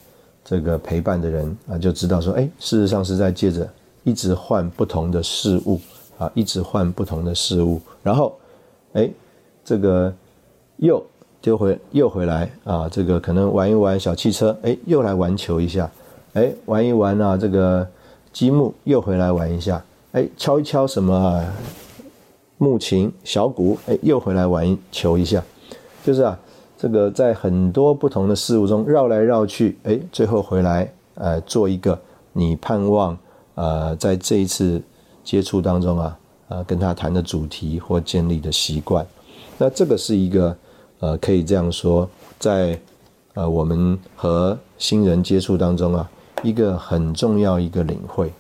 [0.45, 3.69] 这个陪伴的人啊，就知道说，哎，事实上是在借着
[4.05, 5.81] 一直换不同的事物
[6.19, 8.37] 啊，一直换不同的事物，然后，
[8.95, 9.09] 哎，
[9.65, 10.13] 这个
[10.79, 11.03] 又
[11.41, 15.91] 丢回又回来啊，这个可能玩一玩小汽车，哎，又来玩球一下，
[16.33, 17.87] 哎，玩一玩啊，这个
[18.33, 19.83] 积木又回来玩一下。
[20.13, 21.43] 哎，敲一敲什么啊
[22.59, 25.43] 木琴、小鼓，哎，又回来玩球一下，
[26.05, 26.39] 就是啊，
[26.77, 31.99] 这个在很多不同的事物中绕来绕去，哎，最后回来，呃，做一个
[32.35, 33.17] 你盼望，
[33.55, 34.83] 呃，在这一次
[35.25, 39.07] 接触当中啊，呃，跟他谈的主题或建立的习惯，
[39.57, 40.55] 那这个是一个，
[41.01, 42.07] 呃，可以这样说，
[42.39, 42.79] 在
[43.33, 46.11] 呃我们和新人接触当中啊，
[46.43, 48.31] 一个很重要一个领会。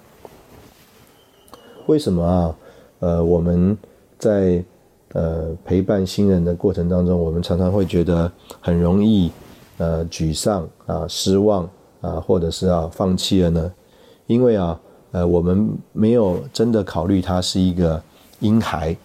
[1.87, 2.55] 为什么啊？
[3.01, 3.77] 呃，我们
[4.19, 4.63] 在
[5.13, 9.31] 呃陪伴新人的过程当中，我们常常会觉得很容易
[9.79, 11.69] 呃沮丧啊、失望
[12.01, 13.73] 啊，或者是啊放弃了呢？
[14.29, 14.79] 因为啊，
[15.11, 18.01] 呃，我们没有真的考虑他是一个
[18.39, 18.97] 婴孩，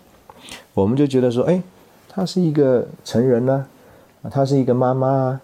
[0.75, 1.61] 我们就觉得说，哎，
[2.07, 3.65] 他是一个成人呢，
[4.29, 5.41] 他是一个妈妈啊，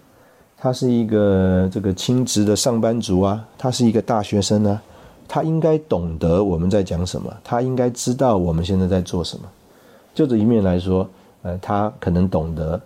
[0.56, 4.80] 他是一个这个亲职的上班族啊，他是一个大学生呢。
[5.26, 9.48] 他应该懂得我们在讲什么，他应该知道我们现在在做什么。
[10.14, 11.08] 就这一面来说，
[11.42, 12.80] 呃，他可能懂得，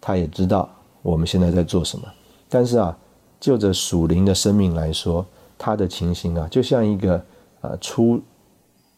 [0.00, 0.68] 他也知道
[1.02, 2.06] 我们现在在做什么。
[2.48, 2.96] 但是啊，
[3.40, 5.26] 就着属灵的生命来说，
[5.58, 7.20] 他的情形啊，就像一个
[7.62, 8.22] 呃出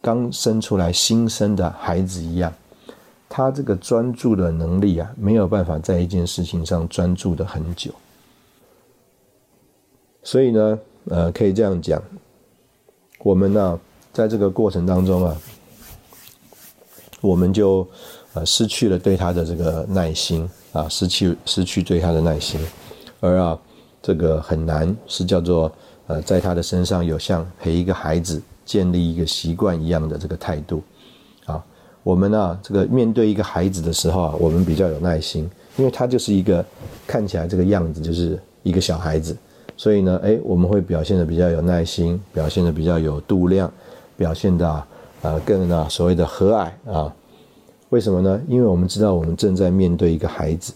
[0.02, 2.52] 刚生出来新生的孩子一样，
[3.28, 7.90] 他这个专注的能力啊，没有办法在一件事情上专注的很久。
[10.22, 12.02] 所以呢，呃，可以这样讲。
[13.18, 13.78] 我们呢，
[14.12, 15.36] 在这个过程当中啊，
[17.20, 17.86] 我们就
[18.34, 22.60] 呃失去了对他的这个耐心啊，失去失去对他的耐心，
[23.20, 23.58] 而啊，
[24.00, 25.70] 这个很难是叫做
[26.06, 30.82] 呃，在他的身上有像陪一个孩子建立一个习惯一样的这个态度
[31.44, 31.62] 啊。
[32.04, 36.64] 我们呢，这个面对一个孩子的时候啊，我们比较有耐心，因为他就是一个
[37.06, 39.36] 看起来这个样子就是一个小孩子。
[39.78, 43.72] 所以呢，哎，我们会表现的比较有耐心，表现的比较有度量，
[44.16, 44.84] 表现的啊
[45.46, 47.14] 更啊所谓的和蔼啊。
[47.90, 48.40] 为什么呢？
[48.48, 50.74] 因为我们知道我们正在面对一个孩子。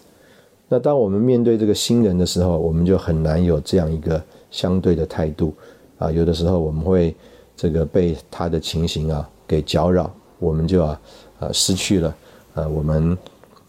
[0.68, 5.52] 那当我们面对这个新人的时候，我们就很难有这样一个相对的态度
[5.98, 6.08] 啊。
[6.10, 7.14] 有的时候我们会
[7.56, 11.00] 这个被他的情形啊给搅扰，我们就啊
[11.40, 12.14] 呃失去了
[12.54, 13.18] 呃我们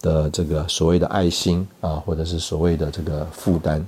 [0.00, 3.84] 的这个所谓的爱心啊，或者是所谓的这个负担。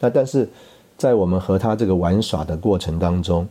[0.00, 0.48] 那但是，
[0.96, 3.46] 在我们和他这个玩耍的过程当中，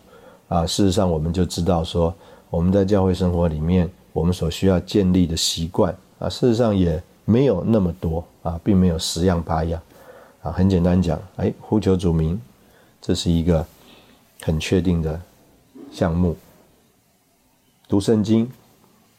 [0.48, 2.14] 啊，事实上我们就知道说，
[2.50, 9.80] 我们在教会生活里面，我们所需要建立的习惯啊，事实上也没有那么多啊，并没有十样八样
[10.42, 10.52] 啊。
[10.52, 12.40] 很简单讲，哎，呼求主名，
[13.00, 13.64] 这是一个
[14.42, 15.22] 很确定的
[15.92, 16.36] 项目。
[17.88, 18.50] 读圣经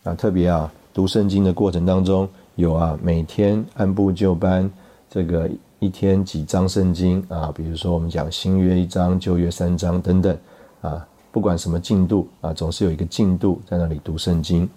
[0.03, 4.69] 啊，特别啊，读圣经的过程当中，有啊，每天按部就班，
[5.09, 5.49] 这个
[5.81, 10.37] 一天几章圣经啊，比如说我们讲新约一章、旧约三章等等
[10.83, 14.69] 啊，不管什么进度啊，总是有一个进度在那里读圣经。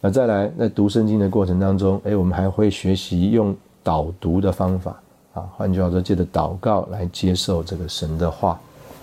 [0.00, 4.98] 那再来，在读圣经的过程当中，哎，我们还会学习用导读的方法
[5.34, 8.58] 啊，换句话说，借着祷告来接受这个神的话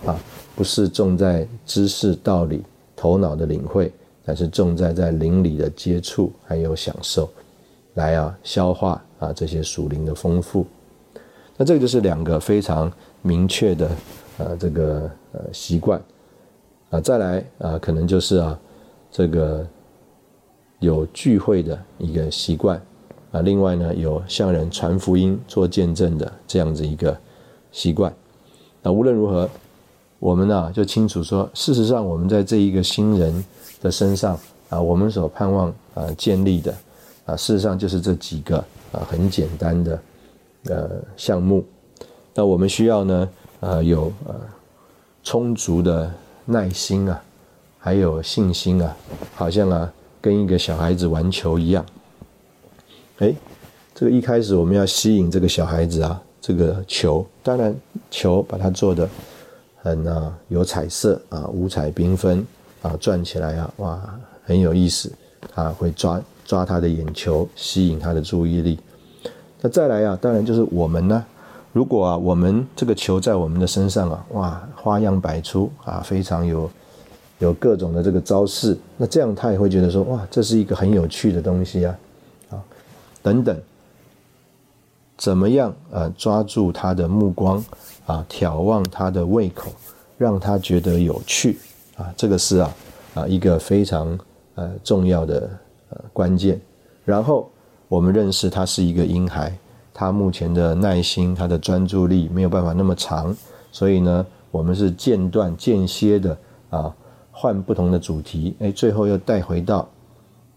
[0.08, 0.20] 啊，
[0.56, 2.64] 不是重在知识道理。
[2.96, 3.92] 头脑的领会，
[4.26, 7.30] 而是重在在灵里的接触还有享受，
[7.96, 10.66] 来啊消化啊这些属灵的丰富。
[11.64, 13.90] 这个就是两个非常明确的
[14.38, 16.02] 呃这个呃习惯
[16.90, 17.00] 啊。
[17.00, 18.60] 再来啊，可能就是啊
[19.12, 19.66] 这个
[20.80, 22.82] 有聚会的一个习惯
[23.32, 23.42] 啊。
[23.42, 27.18] 另外呢，有向人传福音做见证的这样子一个
[27.72, 28.14] 习惯。
[28.82, 29.50] 那无论如何。
[30.20, 33.44] 我们呢就清楚说，事实上，我们在这一个新人
[33.82, 36.74] 的身上啊，我们所盼望啊建立的
[37.26, 38.58] 啊，事实上就是这几个
[38.94, 40.02] 啊很简单的
[40.66, 41.66] 呃项目。
[42.34, 44.36] 那我们需要呢呃有呃
[45.24, 46.12] 充足的
[46.46, 47.22] 耐心啊，
[47.78, 48.96] 还有信心啊，
[49.36, 51.86] 好像啊跟一个小孩子玩球一样。
[53.20, 53.34] 哎，
[53.94, 57.76] 这个一开始我们要吸引这个小孩子啊，这个球，当然
[58.10, 59.10] 球把它做的。
[59.86, 62.48] 很啊，有彩色啊，五彩缤纷
[62.82, 65.12] 啊，转起来啊，哇，很有意思
[65.56, 68.80] 啊，会抓抓他的眼球，吸引他的注意力。
[69.66, 71.24] 那再来啊，当然就是我们呢，
[71.72, 76.70] 如果啊，我们这个球在我们的身上啊，哇，花样百出啊，非常有
[77.40, 81.98] 有各种的这个招式，那这样他也会觉得说，哇，这是一个很有趣的东西啊，
[82.50, 82.62] 啊，
[83.22, 83.58] 等等，
[85.16, 87.64] 怎么样啊，抓住他的目光？
[88.06, 89.72] 啊，挑旺他的胃口，
[90.18, 91.58] 让他觉得有趣
[91.96, 92.76] 啊，这个是啊
[93.14, 94.20] 啊一个非常
[94.56, 95.50] 呃重要的
[95.88, 96.60] 呃关键。
[97.06, 97.50] 然后
[97.94, 99.56] 我们认识他是一个婴孩，
[99.94, 103.36] 他目前的耐心、他的专注力没有办法那么长，
[103.72, 106.38] 所以呢，我们是间断间歇的
[106.72, 106.92] 啊
[107.32, 109.88] 换不同的主题，哎，最后又带回到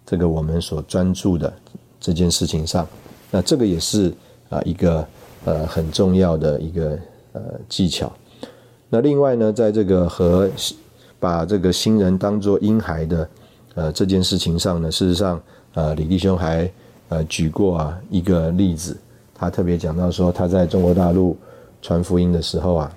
[0.06, 1.52] 这个我们所专注的
[2.00, 2.86] 这件事情上。
[3.30, 4.14] 那这个也是
[4.48, 5.06] 啊一个
[5.44, 6.98] 呃很重要的一个。
[7.36, 8.10] 呃，技巧。
[8.88, 10.50] 那另外呢，在这个和
[11.20, 13.28] 把这个新人当做婴孩的
[13.74, 15.38] 呃这件事情上呢，事实上，
[15.74, 16.72] 呃，李弟兄还
[17.08, 18.96] 呃举过啊一个例子，
[19.34, 21.36] 他特别讲到说，他在中国大陆
[21.80, 22.92] 传福音的时候啊，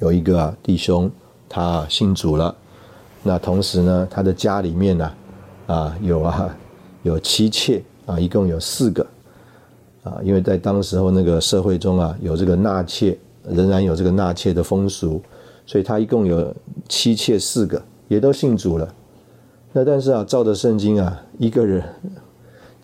[0.00, 1.10] 有一个弟兄
[1.48, 2.54] 他信主了，
[3.22, 5.12] 那同时呢，他的家里面呢
[5.66, 6.56] 啊有啊
[7.02, 9.06] 有妻妾啊，一共有四个
[10.02, 13.16] 啊，因为在当时候那个社会中啊，有这个纳妾。
[13.46, 15.20] 仍然有这个纳妾的风俗，
[15.66, 16.50] 所以他一共有
[16.88, 18.88] 妻妾四个，也都信主了。
[19.70, 21.84] 那但是啊，照着圣经啊，一个人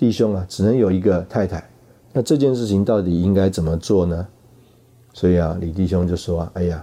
[0.01, 1.63] 弟兄啊，只能有一个太太。
[2.11, 4.27] 那这件事情到底应该怎么做呢？
[5.13, 6.83] 所以啊，李弟兄就说：“哎呀，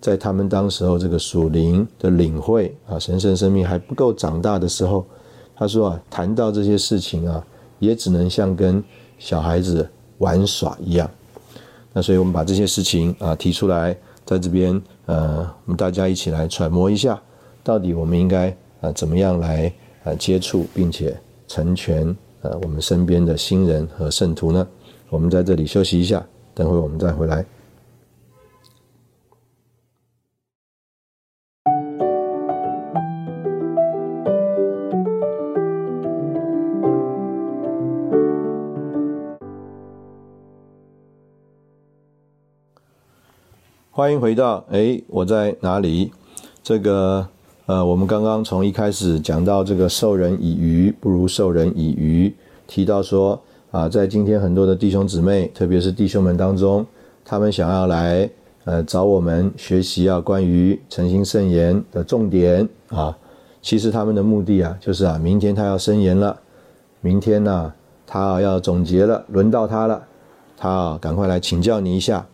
[0.00, 5.04] 在他们当时候这个属灵的领会啊，神圣生命还不够长大的时候，
[5.54, 7.46] 他说啊，谈到这些事情啊，
[7.78, 8.82] 也只能像跟
[9.18, 11.10] 小孩子玩耍一样。”
[11.92, 17.20] 那所以，我们把这些事情啊提出来，在这边，呃，我们大家一起来揣摩一下，
[17.62, 18.48] 到底我们应该
[18.80, 19.70] 啊怎么样来
[20.04, 21.14] 呃接触，并且
[21.46, 24.66] 成全呃我们身边的新人和圣徒呢？
[25.10, 27.44] 我们在这里休息一下，等会我们再回来。
[43.90, 46.12] 欢迎回到哎，我在哪里？
[46.62, 47.26] 这个
[47.66, 52.32] 呃，我们刚刚从一开始讲到这个授人以鱼不如授人以渔，
[52.68, 53.40] 提到说
[53.72, 56.86] 啊，在今天很多的弟兄姊妹，特别是弟兄们当中，
[57.24, 58.30] 他们想要来
[58.66, 63.18] 呃找我们学习啊，关于诚心圣言的重点啊，
[63.60, 66.38] 其实他们的目的啊，就是啊，明天他要申言了，
[67.00, 67.72] 明天呢，
[68.06, 70.04] 他要总结了，轮到他了，
[70.56, 72.24] 他啊，赶快来请教你一下，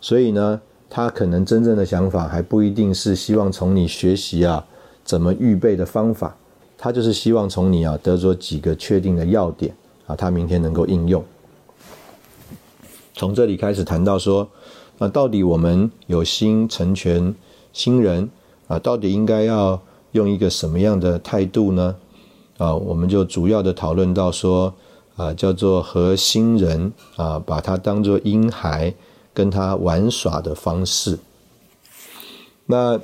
[0.00, 0.60] 所以呢。
[0.92, 4.66] 他可能真正的想法还不一定是希望从你学习啊
[5.10, 6.36] 怎么预备的方法，
[6.78, 9.74] 他就是希望从你啊得着几个确定的要点
[10.06, 11.24] 啊，他明天能够应用。
[13.12, 14.48] 从这里开始谈到说，
[14.98, 17.34] 那到底我们有心成全
[17.72, 18.30] 新人
[18.68, 19.82] 啊，到底应该要
[20.12, 21.96] 用一个什么样的态度呢？
[22.58, 24.72] 啊，我们就主要的讨论到说，
[25.16, 28.94] 啊，叫做和新人啊，把他当做婴孩
[29.34, 31.18] 跟他玩耍的方式。
[32.66, 33.00] 那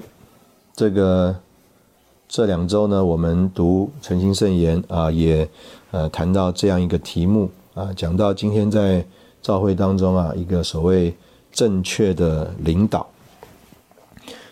[0.76, 1.34] 这个
[2.37, 5.49] 这两周呢，我们读诚心圣言啊，也
[5.91, 9.03] 呃谈到这样一个题目啊，讲到今天在
[9.41, 11.16] 教会当中啊，一个所谓
[11.51, 13.07] 正确的领导。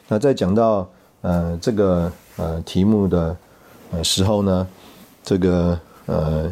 [0.09, 0.89] 那在讲到
[1.21, 3.37] 呃这个呃题目的
[4.03, 4.67] 时候呢？
[5.23, 6.51] 这个呃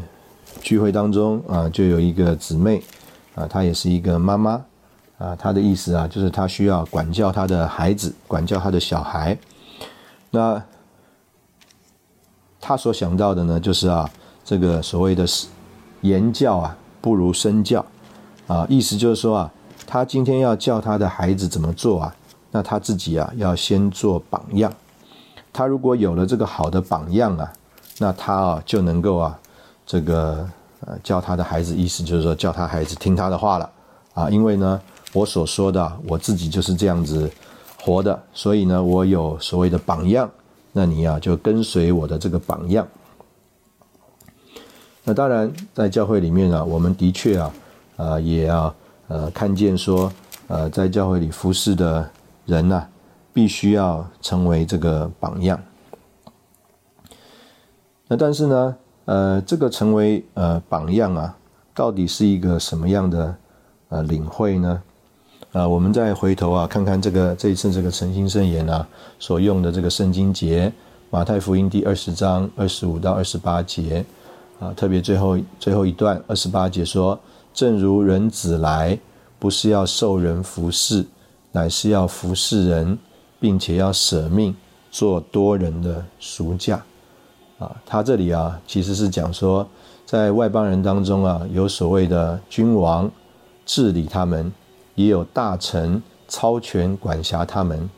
[0.60, 2.82] 聚会当中啊，就有一个姊妹
[3.34, 4.62] 啊，她也是一个妈妈
[5.16, 9.34] 啊，她的意思啊，就是她需要管教她的孩子，管教她的小孩。
[10.30, 10.62] 那
[12.62, 14.08] 他所想到的呢，就是啊，
[14.42, 15.26] 这个所谓的
[16.00, 17.84] 言教啊，不如身教
[18.46, 19.52] 啊，意思就是说啊，
[19.86, 22.14] 他今天要教他的孩子怎么做啊，
[22.52, 24.72] 那他自己啊，要先做榜样。
[25.52, 27.52] 他如果有了这个好的榜样啊。
[27.98, 29.38] 那他啊就能够啊，
[29.86, 30.48] 这个
[30.80, 33.70] 呃教他的孩子，意思就是说教他孩子听他的话了
[34.14, 34.80] 啊，因为呢
[35.12, 37.30] 我所说的我自己就是这样子
[37.80, 40.28] 活的，所以呢我有所谓的榜样，
[40.72, 42.86] 那你呀就跟随我的这个榜样。
[45.04, 47.54] 那当然在教会里面啊，我们的确啊
[47.96, 48.74] 啊也要
[49.08, 50.12] 呃看见说
[50.48, 52.08] 呃在教会里服侍的
[52.46, 52.86] 人呐，
[53.32, 55.60] 必须要成为这个榜样。
[58.08, 61.36] 那但是呢，呃，这个成为呃榜样啊，
[61.74, 63.34] 到底是一个什么样的
[63.88, 64.82] 呃领会呢？
[65.52, 68.86] 啊，我们再回头啊，看看这个这一次这个诚心圣言啊
[69.18, 70.72] 所用的这个圣经节，
[71.10, 74.02] 马太福音第二十章二十五到二十八节
[74.58, 77.18] 啊，特别最后最后一段二十八节说
[77.52, 78.98] ：“正如人子来，
[79.38, 81.04] 不是要受人服侍，
[81.52, 82.98] 乃是要服侍人，
[83.38, 84.56] 并且要舍命
[84.90, 86.82] 做多人的赎价。”
[87.60, 89.68] 啊，他这里啊，其实是讲说，
[90.06, 93.10] 在外邦人当中啊，有所谓的君王
[93.66, 94.50] 治理他们，
[94.94, 97.88] 也有大臣超权管辖他们。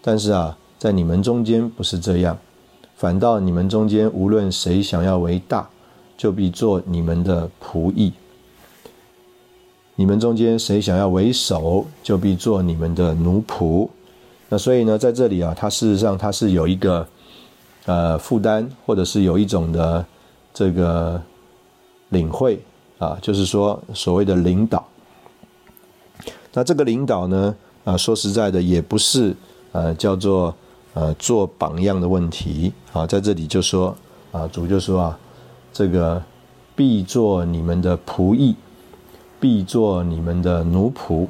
[0.00, 2.36] 但是啊，在你们中间不是这样，
[2.96, 5.68] 反倒你们中间无论谁想要为大，
[6.16, 8.12] 就必做你们的仆役；
[9.96, 13.88] 你们中间谁想要为首，就必做你们的奴仆。
[14.48, 17.06] 那所以呢，在这里啊，他事实上他是有一个。
[17.84, 20.06] 呃，负担或者是有一种的
[20.54, 21.20] 这个
[22.10, 22.56] 领会
[22.98, 24.86] 啊，就是说所谓的领导。
[26.52, 29.34] 那这个领导呢，啊，说实在的，也不是
[29.72, 30.54] 呃叫做
[30.94, 33.96] 呃做榜样的问题啊，在这里就说
[34.30, 35.18] 啊，主就说啊，
[35.72, 36.22] 这个
[36.76, 38.54] 必做你们的仆役，
[39.40, 41.26] 必做你们的奴仆。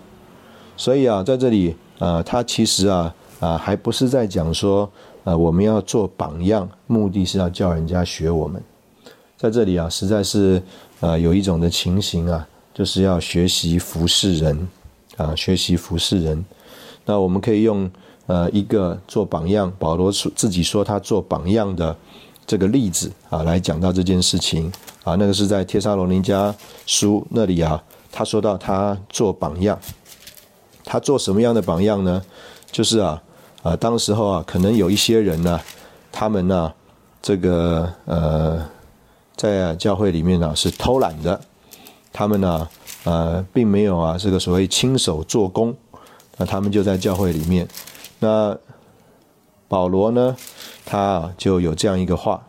[0.77, 4.91] 所以啊，在这里啊，他其实啊啊，还不是在讲说。
[5.25, 8.61] 呃，我们要做榜样，目的是要叫人家学我们。
[9.37, 10.61] 在这里啊，实在是
[10.99, 12.45] 呃有一种的情形啊，
[12.75, 14.69] 就是要学习服侍人
[15.17, 16.45] 啊，学习服侍人。
[17.05, 17.91] 那我们可以用
[18.27, 21.97] 呃一个做榜样，保罗自己说他做榜样的
[22.47, 24.73] 这个例子啊，来讲到这件事情
[25.05, 25.15] 啊。
[25.17, 26.55] 那个是在帖撒罗尼迦
[26.87, 29.79] 书那里啊，他说到他做榜样，
[30.85, 32.23] 他做什么样的榜样呢？
[32.71, 33.23] 就是啊。
[33.63, 35.61] 啊，当时候啊，可能有一些人呢，
[36.11, 36.73] 他们呢，
[37.23, 38.61] 这个呃，
[39.37, 41.41] 在教会里面呢是偷懒的，
[42.13, 42.69] 他们呢，
[43.05, 45.75] 呃，并没有啊这个所谓亲手做工，
[46.37, 47.67] 那他们就在教会里面。
[48.21, 48.57] 那
[49.67, 50.37] 保罗呢，
[50.85, 52.47] 他就有这样一个话，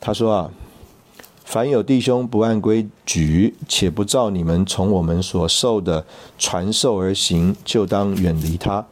[0.00, 0.50] 他说啊，
[1.44, 6.06] 凡有弟兄不按规矩，且不照你们从我们所受的
[6.38, 8.86] 传授而行，就当远离他。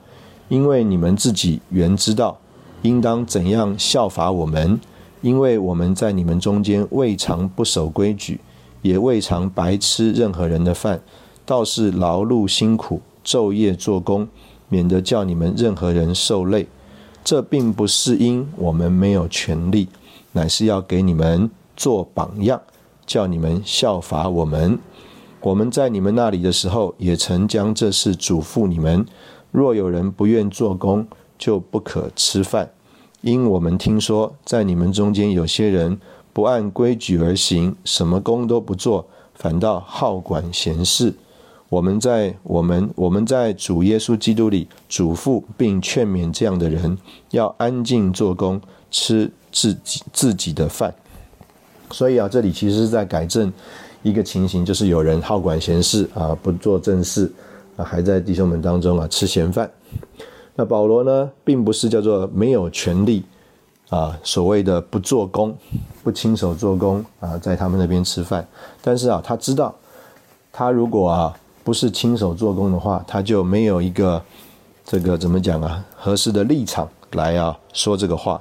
[0.48, 2.38] 因为你们自己原知道，
[2.82, 4.80] 应当怎样效法我们，
[5.20, 8.40] 因为我们在你们中间未尝不守规矩，
[8.82, 11.00] 也未尝白吃任何人的饭，
[11.44, 14.28] 倒是劳碌辛苦，昼夜做工，
[14.68, 16.66] 免得叫你们任何人受累。
[17.24, 19.88] 这并不是因我们没有权利，
[20.32, 22.60] 乃是要给你们做榜样，
[23.04, 24.78] 叫你们效法我们。
[25.40, 29.04] 我们在你们那里的时候，也曾将这事嘱咐你们。
[29.50, 31.06] 若有人不愿做工，
[31.38, 32.70] 就不可吃饭。
[33.20, 35.98] 因我们听说，在你们中间有些人
[36.32, 41.14] 不按规矩而行，什么工都不做，反倒好管闲事。
[41.68, 46.96] 我们在我们我们在主耶稣基督里嘱咐并劝勉这样的人，
[47.30, 48.60] 要安静做工，
[48.90, 50.94] 吃自己自己的饭。
[51.90, 53.52] 所以啊，这里其实是在改正
[54.02, 57.30] 一个情形，就是有人好管闲事啊，不做正事。
[57.76, 59.70] 啊，还在弟兄们当中啊吃闲饭。
[60.56, 63.22] 那保罗呢，并不是叫做没有权利
[63.88, 65.56] 啊，所谓的不做工、
[66.02, 68.46] 不亲手做工啊，在他们那边吃饭。
[68.82, 69.74] 但是啊，他知道，
[70.52, 71.34] 他如果啊
[71.64, 74.22] 不是亲手做工的话，他就没有一个
[74.84, 78.40] 这个怎么讲啊合适的立场来啊说这个话。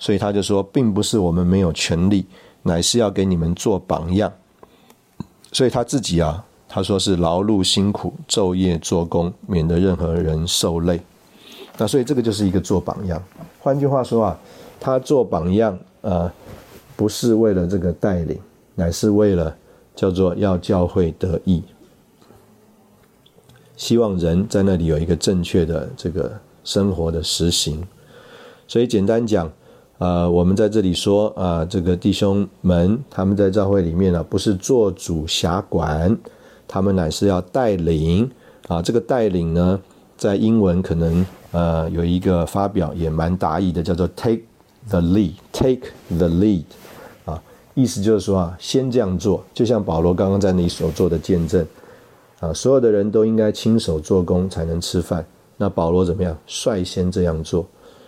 [0.00, 2.24] 所以他就说，并不是我们没有权利，
[2.62, 4.32] 乃是要给你们做榜样。
[5.50, 11.00] 所以他自己啊，他说是劳碌辛苦，昼夜做工，免得任何人受累。
[11.76, 13.20] 那所以这个就是一个做榜样。
[13.58, 14.38] 换句话说啊，
[14.80, 16.30] 他做榜样，呃，
[16.96, 18.38] 不是为了这个带领，
[18.74, 19.56] 乃是为了
[19.94, 21.62] 叫做要教会得益，
[23.76, 26.32] 希望人在那里有一个正确的这个
[26.64, 27.86] 生活的实行。
[28.66, 29.50] 所以简单讲。
[30.00, 36.16] 呃，我们在这里说啊，这个弟兄们他们在教会里面呢，不是做主辖管，
[36.68, 38.30] 他们乃是要带领
[38.68, 38.80] 啊。
[38.80, 39.80] 这个带领呢，
[40.16, 44.42] 在英文可能呃有一个发表也蛮达意的，叫做 take
[44.88, 46.64] the lead，take the lead
[47.24, 47.42] 啊，
[47.74, 51.66] 意思就是说啊，先这样做，就像保罗刚刚在那里所做的见证
[52.40, 55.24] 啊，所有的人都应该亲手做工才能吃饭。
[55.56, 57.66] 那保罗怎么样，率先这样做。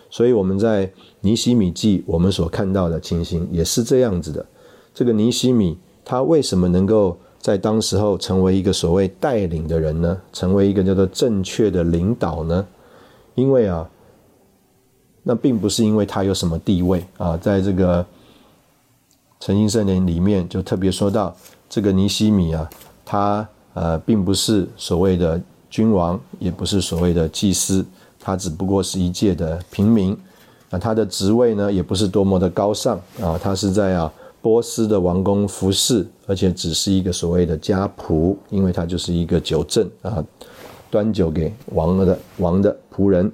[0.09, 4.45] 所以我们在尼西米记，我们所看到的情形也是这样子的。
[4.93, 10.17] 这个尼西米他为什么能够在当时候成为一个所谓带领的人呢？
[10.33, 12.65] 成为一个叫做正确的领导呢？
[13.35, 13.89] 因为啊，
[15.23, 18.05] 那并不是因为他有什么地位啊，在这个
[19.39, 21.35] 诚经圣典里面就特别说到，
[21.69, 22.69] 这个尼西米啊，
[23.05, 27.85] 他呃并不是所谓的君王，也不是所谓的祭司。
[28.19, 30.15] 他只不过是一届的平民，
[30.69, 33.39] 那他的职位呢，也不是多么的高尚啊。
[33.41, 34.11] 他是在啊
[34.41, 40.23] 波斯的王宫服侍，而且只是一个所谓的家仆，因为他就是一个酒政啊，
[40.89, 43.31] 端酒给王的王的仆人。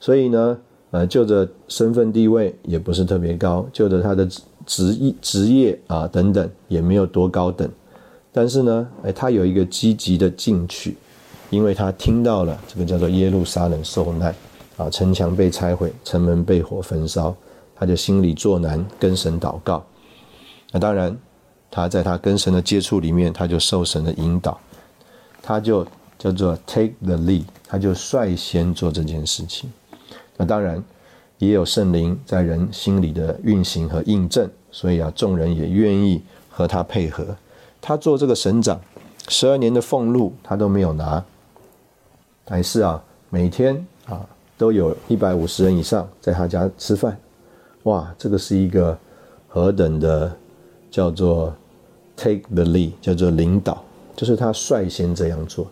[0.00, 0.58] 所以呢，
[0.90, 4.26] 呃，就着身份地位也不是特别高，就着他的
[4.66, 7.70] 职职业啊等等也没有多高等，
[8.32, 10.96] 但是呢，哎，他有一个积极的进取。
[11.50, 14.32] 因为他听到了这个叫做耶路撒冷受难，
[14.76, 17.34] 啊，城墙被拆毁，城门被火焚烧，
[17.74, 19.84] 他就心里作难，跟神祷告。
[20.70, 21.18] 那当然，
[21.68, 24.60] 他在他跟神的接触里面，他就受神的引导，
[25.42, 25.84] 他就
[26.16, 29.68] 叫做 take the lead，他就率先做这件事情。
[30.40, 30.82] 那当然，
[31.36, 37.36] 也有圣灵在人心里的运行和印证，所以啊，众人也愿意和他配合。
[37.78, 38.80] 他做这个省长，
[39.28, 41.22] 十二年的俸禄他都没有拿。
[42.46, 44.26] 还是啊，每天啊
[44.56, 47.14] 都有一百五十人以上在他家吃饭，
[47.82, 48.98] 哇，这个是一个
[49.46, 50.34] 何等的
[50.90, 51.54] 叫做
[52.16, 53.84] take the lead，叫做领导，
[54.16, 55.66] 就是他率先这样做，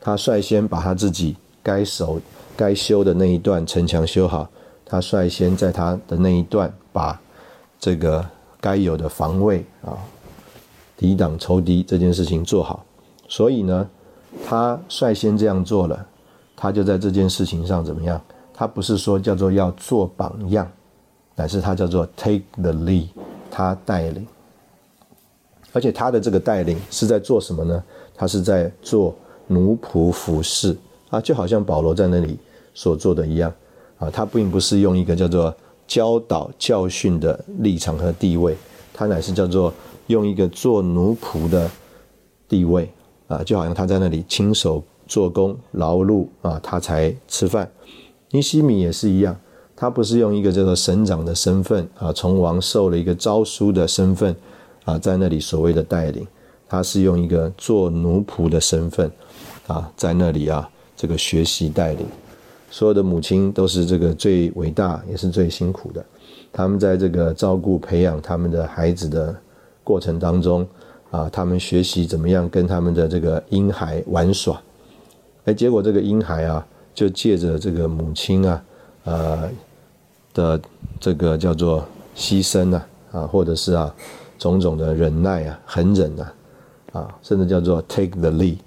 [0.00, 2.18] 他率先把他自己该守、
[2.60, 4.46] 该修的那一段城墙修好，
[4.84, 7.18] 他率先在他的那一段把
[7.78, 8.22] 这个
[8.60, 9.96] 该有的防卫啊、
[10.94, 12.84] 抵挡仇敌这件事情做好，
[13.26, 13.88] 所以呢。
[14.46, 16.06] 他率先这样做了，
[16.54, 18.20] 他就在这件事情上怎么样？
[18.54, 20.70] 他不是说叫做要做榜样，
[21.34, 23.08] 乃是他叫做 take the lead，
[23.50, 24.24] 他带领。
[25.72, 27.82] 而且他的这个带领是在做什么呢？
[28.14, 29.12] 他是在做
[29.48, 30.76] 奴仆服侍
[31.10, 32.38] 啊，就好像保罗在那里
[32.74, 33.52] 所做的一样
[33.98, 34.10] 啊。
[34.10, 35.54] 他并不是用一个叫做
[35.86, 38.56] 教导教训的立场和地位，
[38.92, 39.72] 他乃是叫做
[40.06, 41.70] 用一个做奴仆的
[42.48, 42.90] 地位。
[43.28, 47.70] 啊，就好像他在那里亲手做工劳碌啊，他才吃饭。
[48.30, 49.38] 尼西米也是一样，
[49.76, 54.34] 他不是用一个叫做省长的身份啊，从王受了一个诏书的身份
[54.84, 56.26] 啊，在那里所谓的带领，
[56.68, 59.08] 他是用一个做奴仆的身份
[59.68, 62.04] 啊，在那里啊，这个学习带领。
[62.70, 66.02] 所有的母亲都是这个最伟大也是最辛苦的，
[66.52, 69.36] 他们在这个照顾培养他们的孩子的
[69.84, 70.66] 过程当中。
[71.10, 74.62] 啊，他们学习怎么样跟他们的这个婴孩玩耍，
[75.44, 76.64] 哎，结果这个婴孩啊，
[76.94, 78.64] 就借着这个母亲啊，
[79.02, 79.50] 呃
[80.32, 80.60] 的
[81.00, 83.92] 这个叫做牺牲啊，啊，或者是啊
[84.38, 86.32] 种种的忍耐啊、恒忍啊，
[86.92, 88.58] 啊，甚至叫做 take the lead，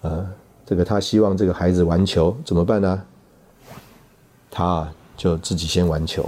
[0.00, 0.26] 啊，
[0.64, 3.02] 这个他希望这个孩子玩球怎么办呢？
[4.54, 6.24] 他就自己先玩球，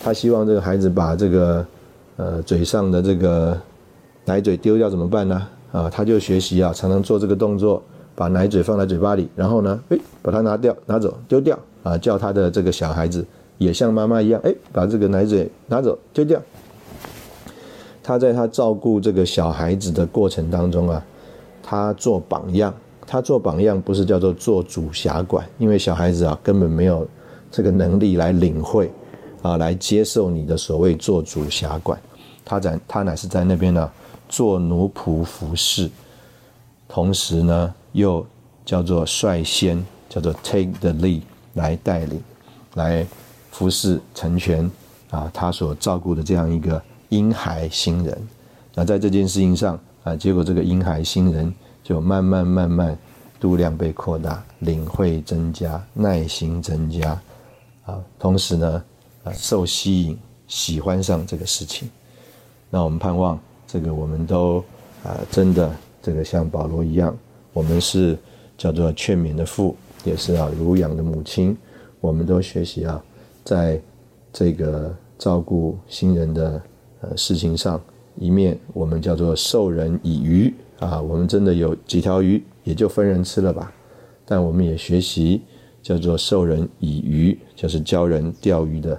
[0.00, 1.66] 他希望这个孩子把这个
[2.16, 3.60] 呃嘴上的这个。
[4.24, 5.48] 奶嘴丢掉怎么办呢？
[5.72, 7.82] 啊，他就学习啊，常常做这个动作，
[8.14, 13.26] 把奶嘴放在嘴巴里，然后呢，哎，把它拿掉、拿走、丢掉啊，叫他的这个小孩子
[13.58, 16.40] 也像妈妈一样，哎，把这个奶嘴拿走、丢掉。
[18.00, 21.04] 他在他照顾这个小孩子的过程当中啊，
[21.60, 22.72] 他做榜样，
[23.04, 27.04] 他做榜样不是叫做做主侠管，因为小孩子啊根本没有
[27.52, 28.90] 这个能力来领会
[29.42, 32.00] 啊，来接受你的所谓做主辖管。
[32.44, 33.88] 他在他乃是在那边呢
[34.28, 35.88] 做奴仆服侍，
[36.88, 38.26] 同时呢又
[38.64, 41.20] 叫做率先叫做 take the lead
[41.54, 42.20] 来带领，
[42.74, 43.06] 来
[43.50, 44.68] 服侍成全
[45.10, 48.28] 啊他所照顾的这样一个婴孩新人。
[48.74, 52.96] 那在这件事情上啊，结果这个婴孩新人就慢慢慢慢
[53.38, 57.20] 度量被扩大，领会增加，耐心增加
[57.84, 58.84] 啊，同时呢
[59.24, 61.88] 啊受吸引，喜欢上这个事情。
[62.70, 64.64] 那我们盼望这个我们都
[65.04, 67.16] 啊真的这个像保罗一样，
[67.52, 68.16] 我们是
[68.56, 71.56] 叫做劝勉的父，也是啊乳养的母亲，
[72.00, 73.02] 我们都学习啊，
[73.44, 73.80] 在
[74.32, 76.62] 这个照顾新人的
[77.00, 77.80] 呃事情上，
[78.16, 83.72] 一面我们叫做授人以鱼啊，我们真的有几条鱼，也就分人吃了吧，
[84.24, 85.42] 但我们也学习
[85.82, 88.98] 叫做授人以渔，就是教人钓鱼的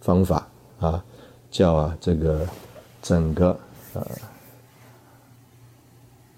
[0.00, 0.48] 方法
[0.78, 1.04] 啊，
[1.50, 2.46] 叫啊这个。
[3.06, 3.54] 整个
[3.92, 4.02] 呃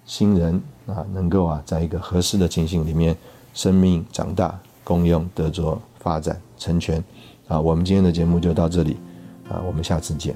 [0.05, 3.15] 新人啊，能够啊，在一个合适的情形里面，
[3.53, 7.01] 生命长大、共用、得着发展、成全
[7.47, 7.57] 啊。
[7.57, 8.97] 我们今天的节目就到这里
[9.47, 10.35] 啊，我们下次见。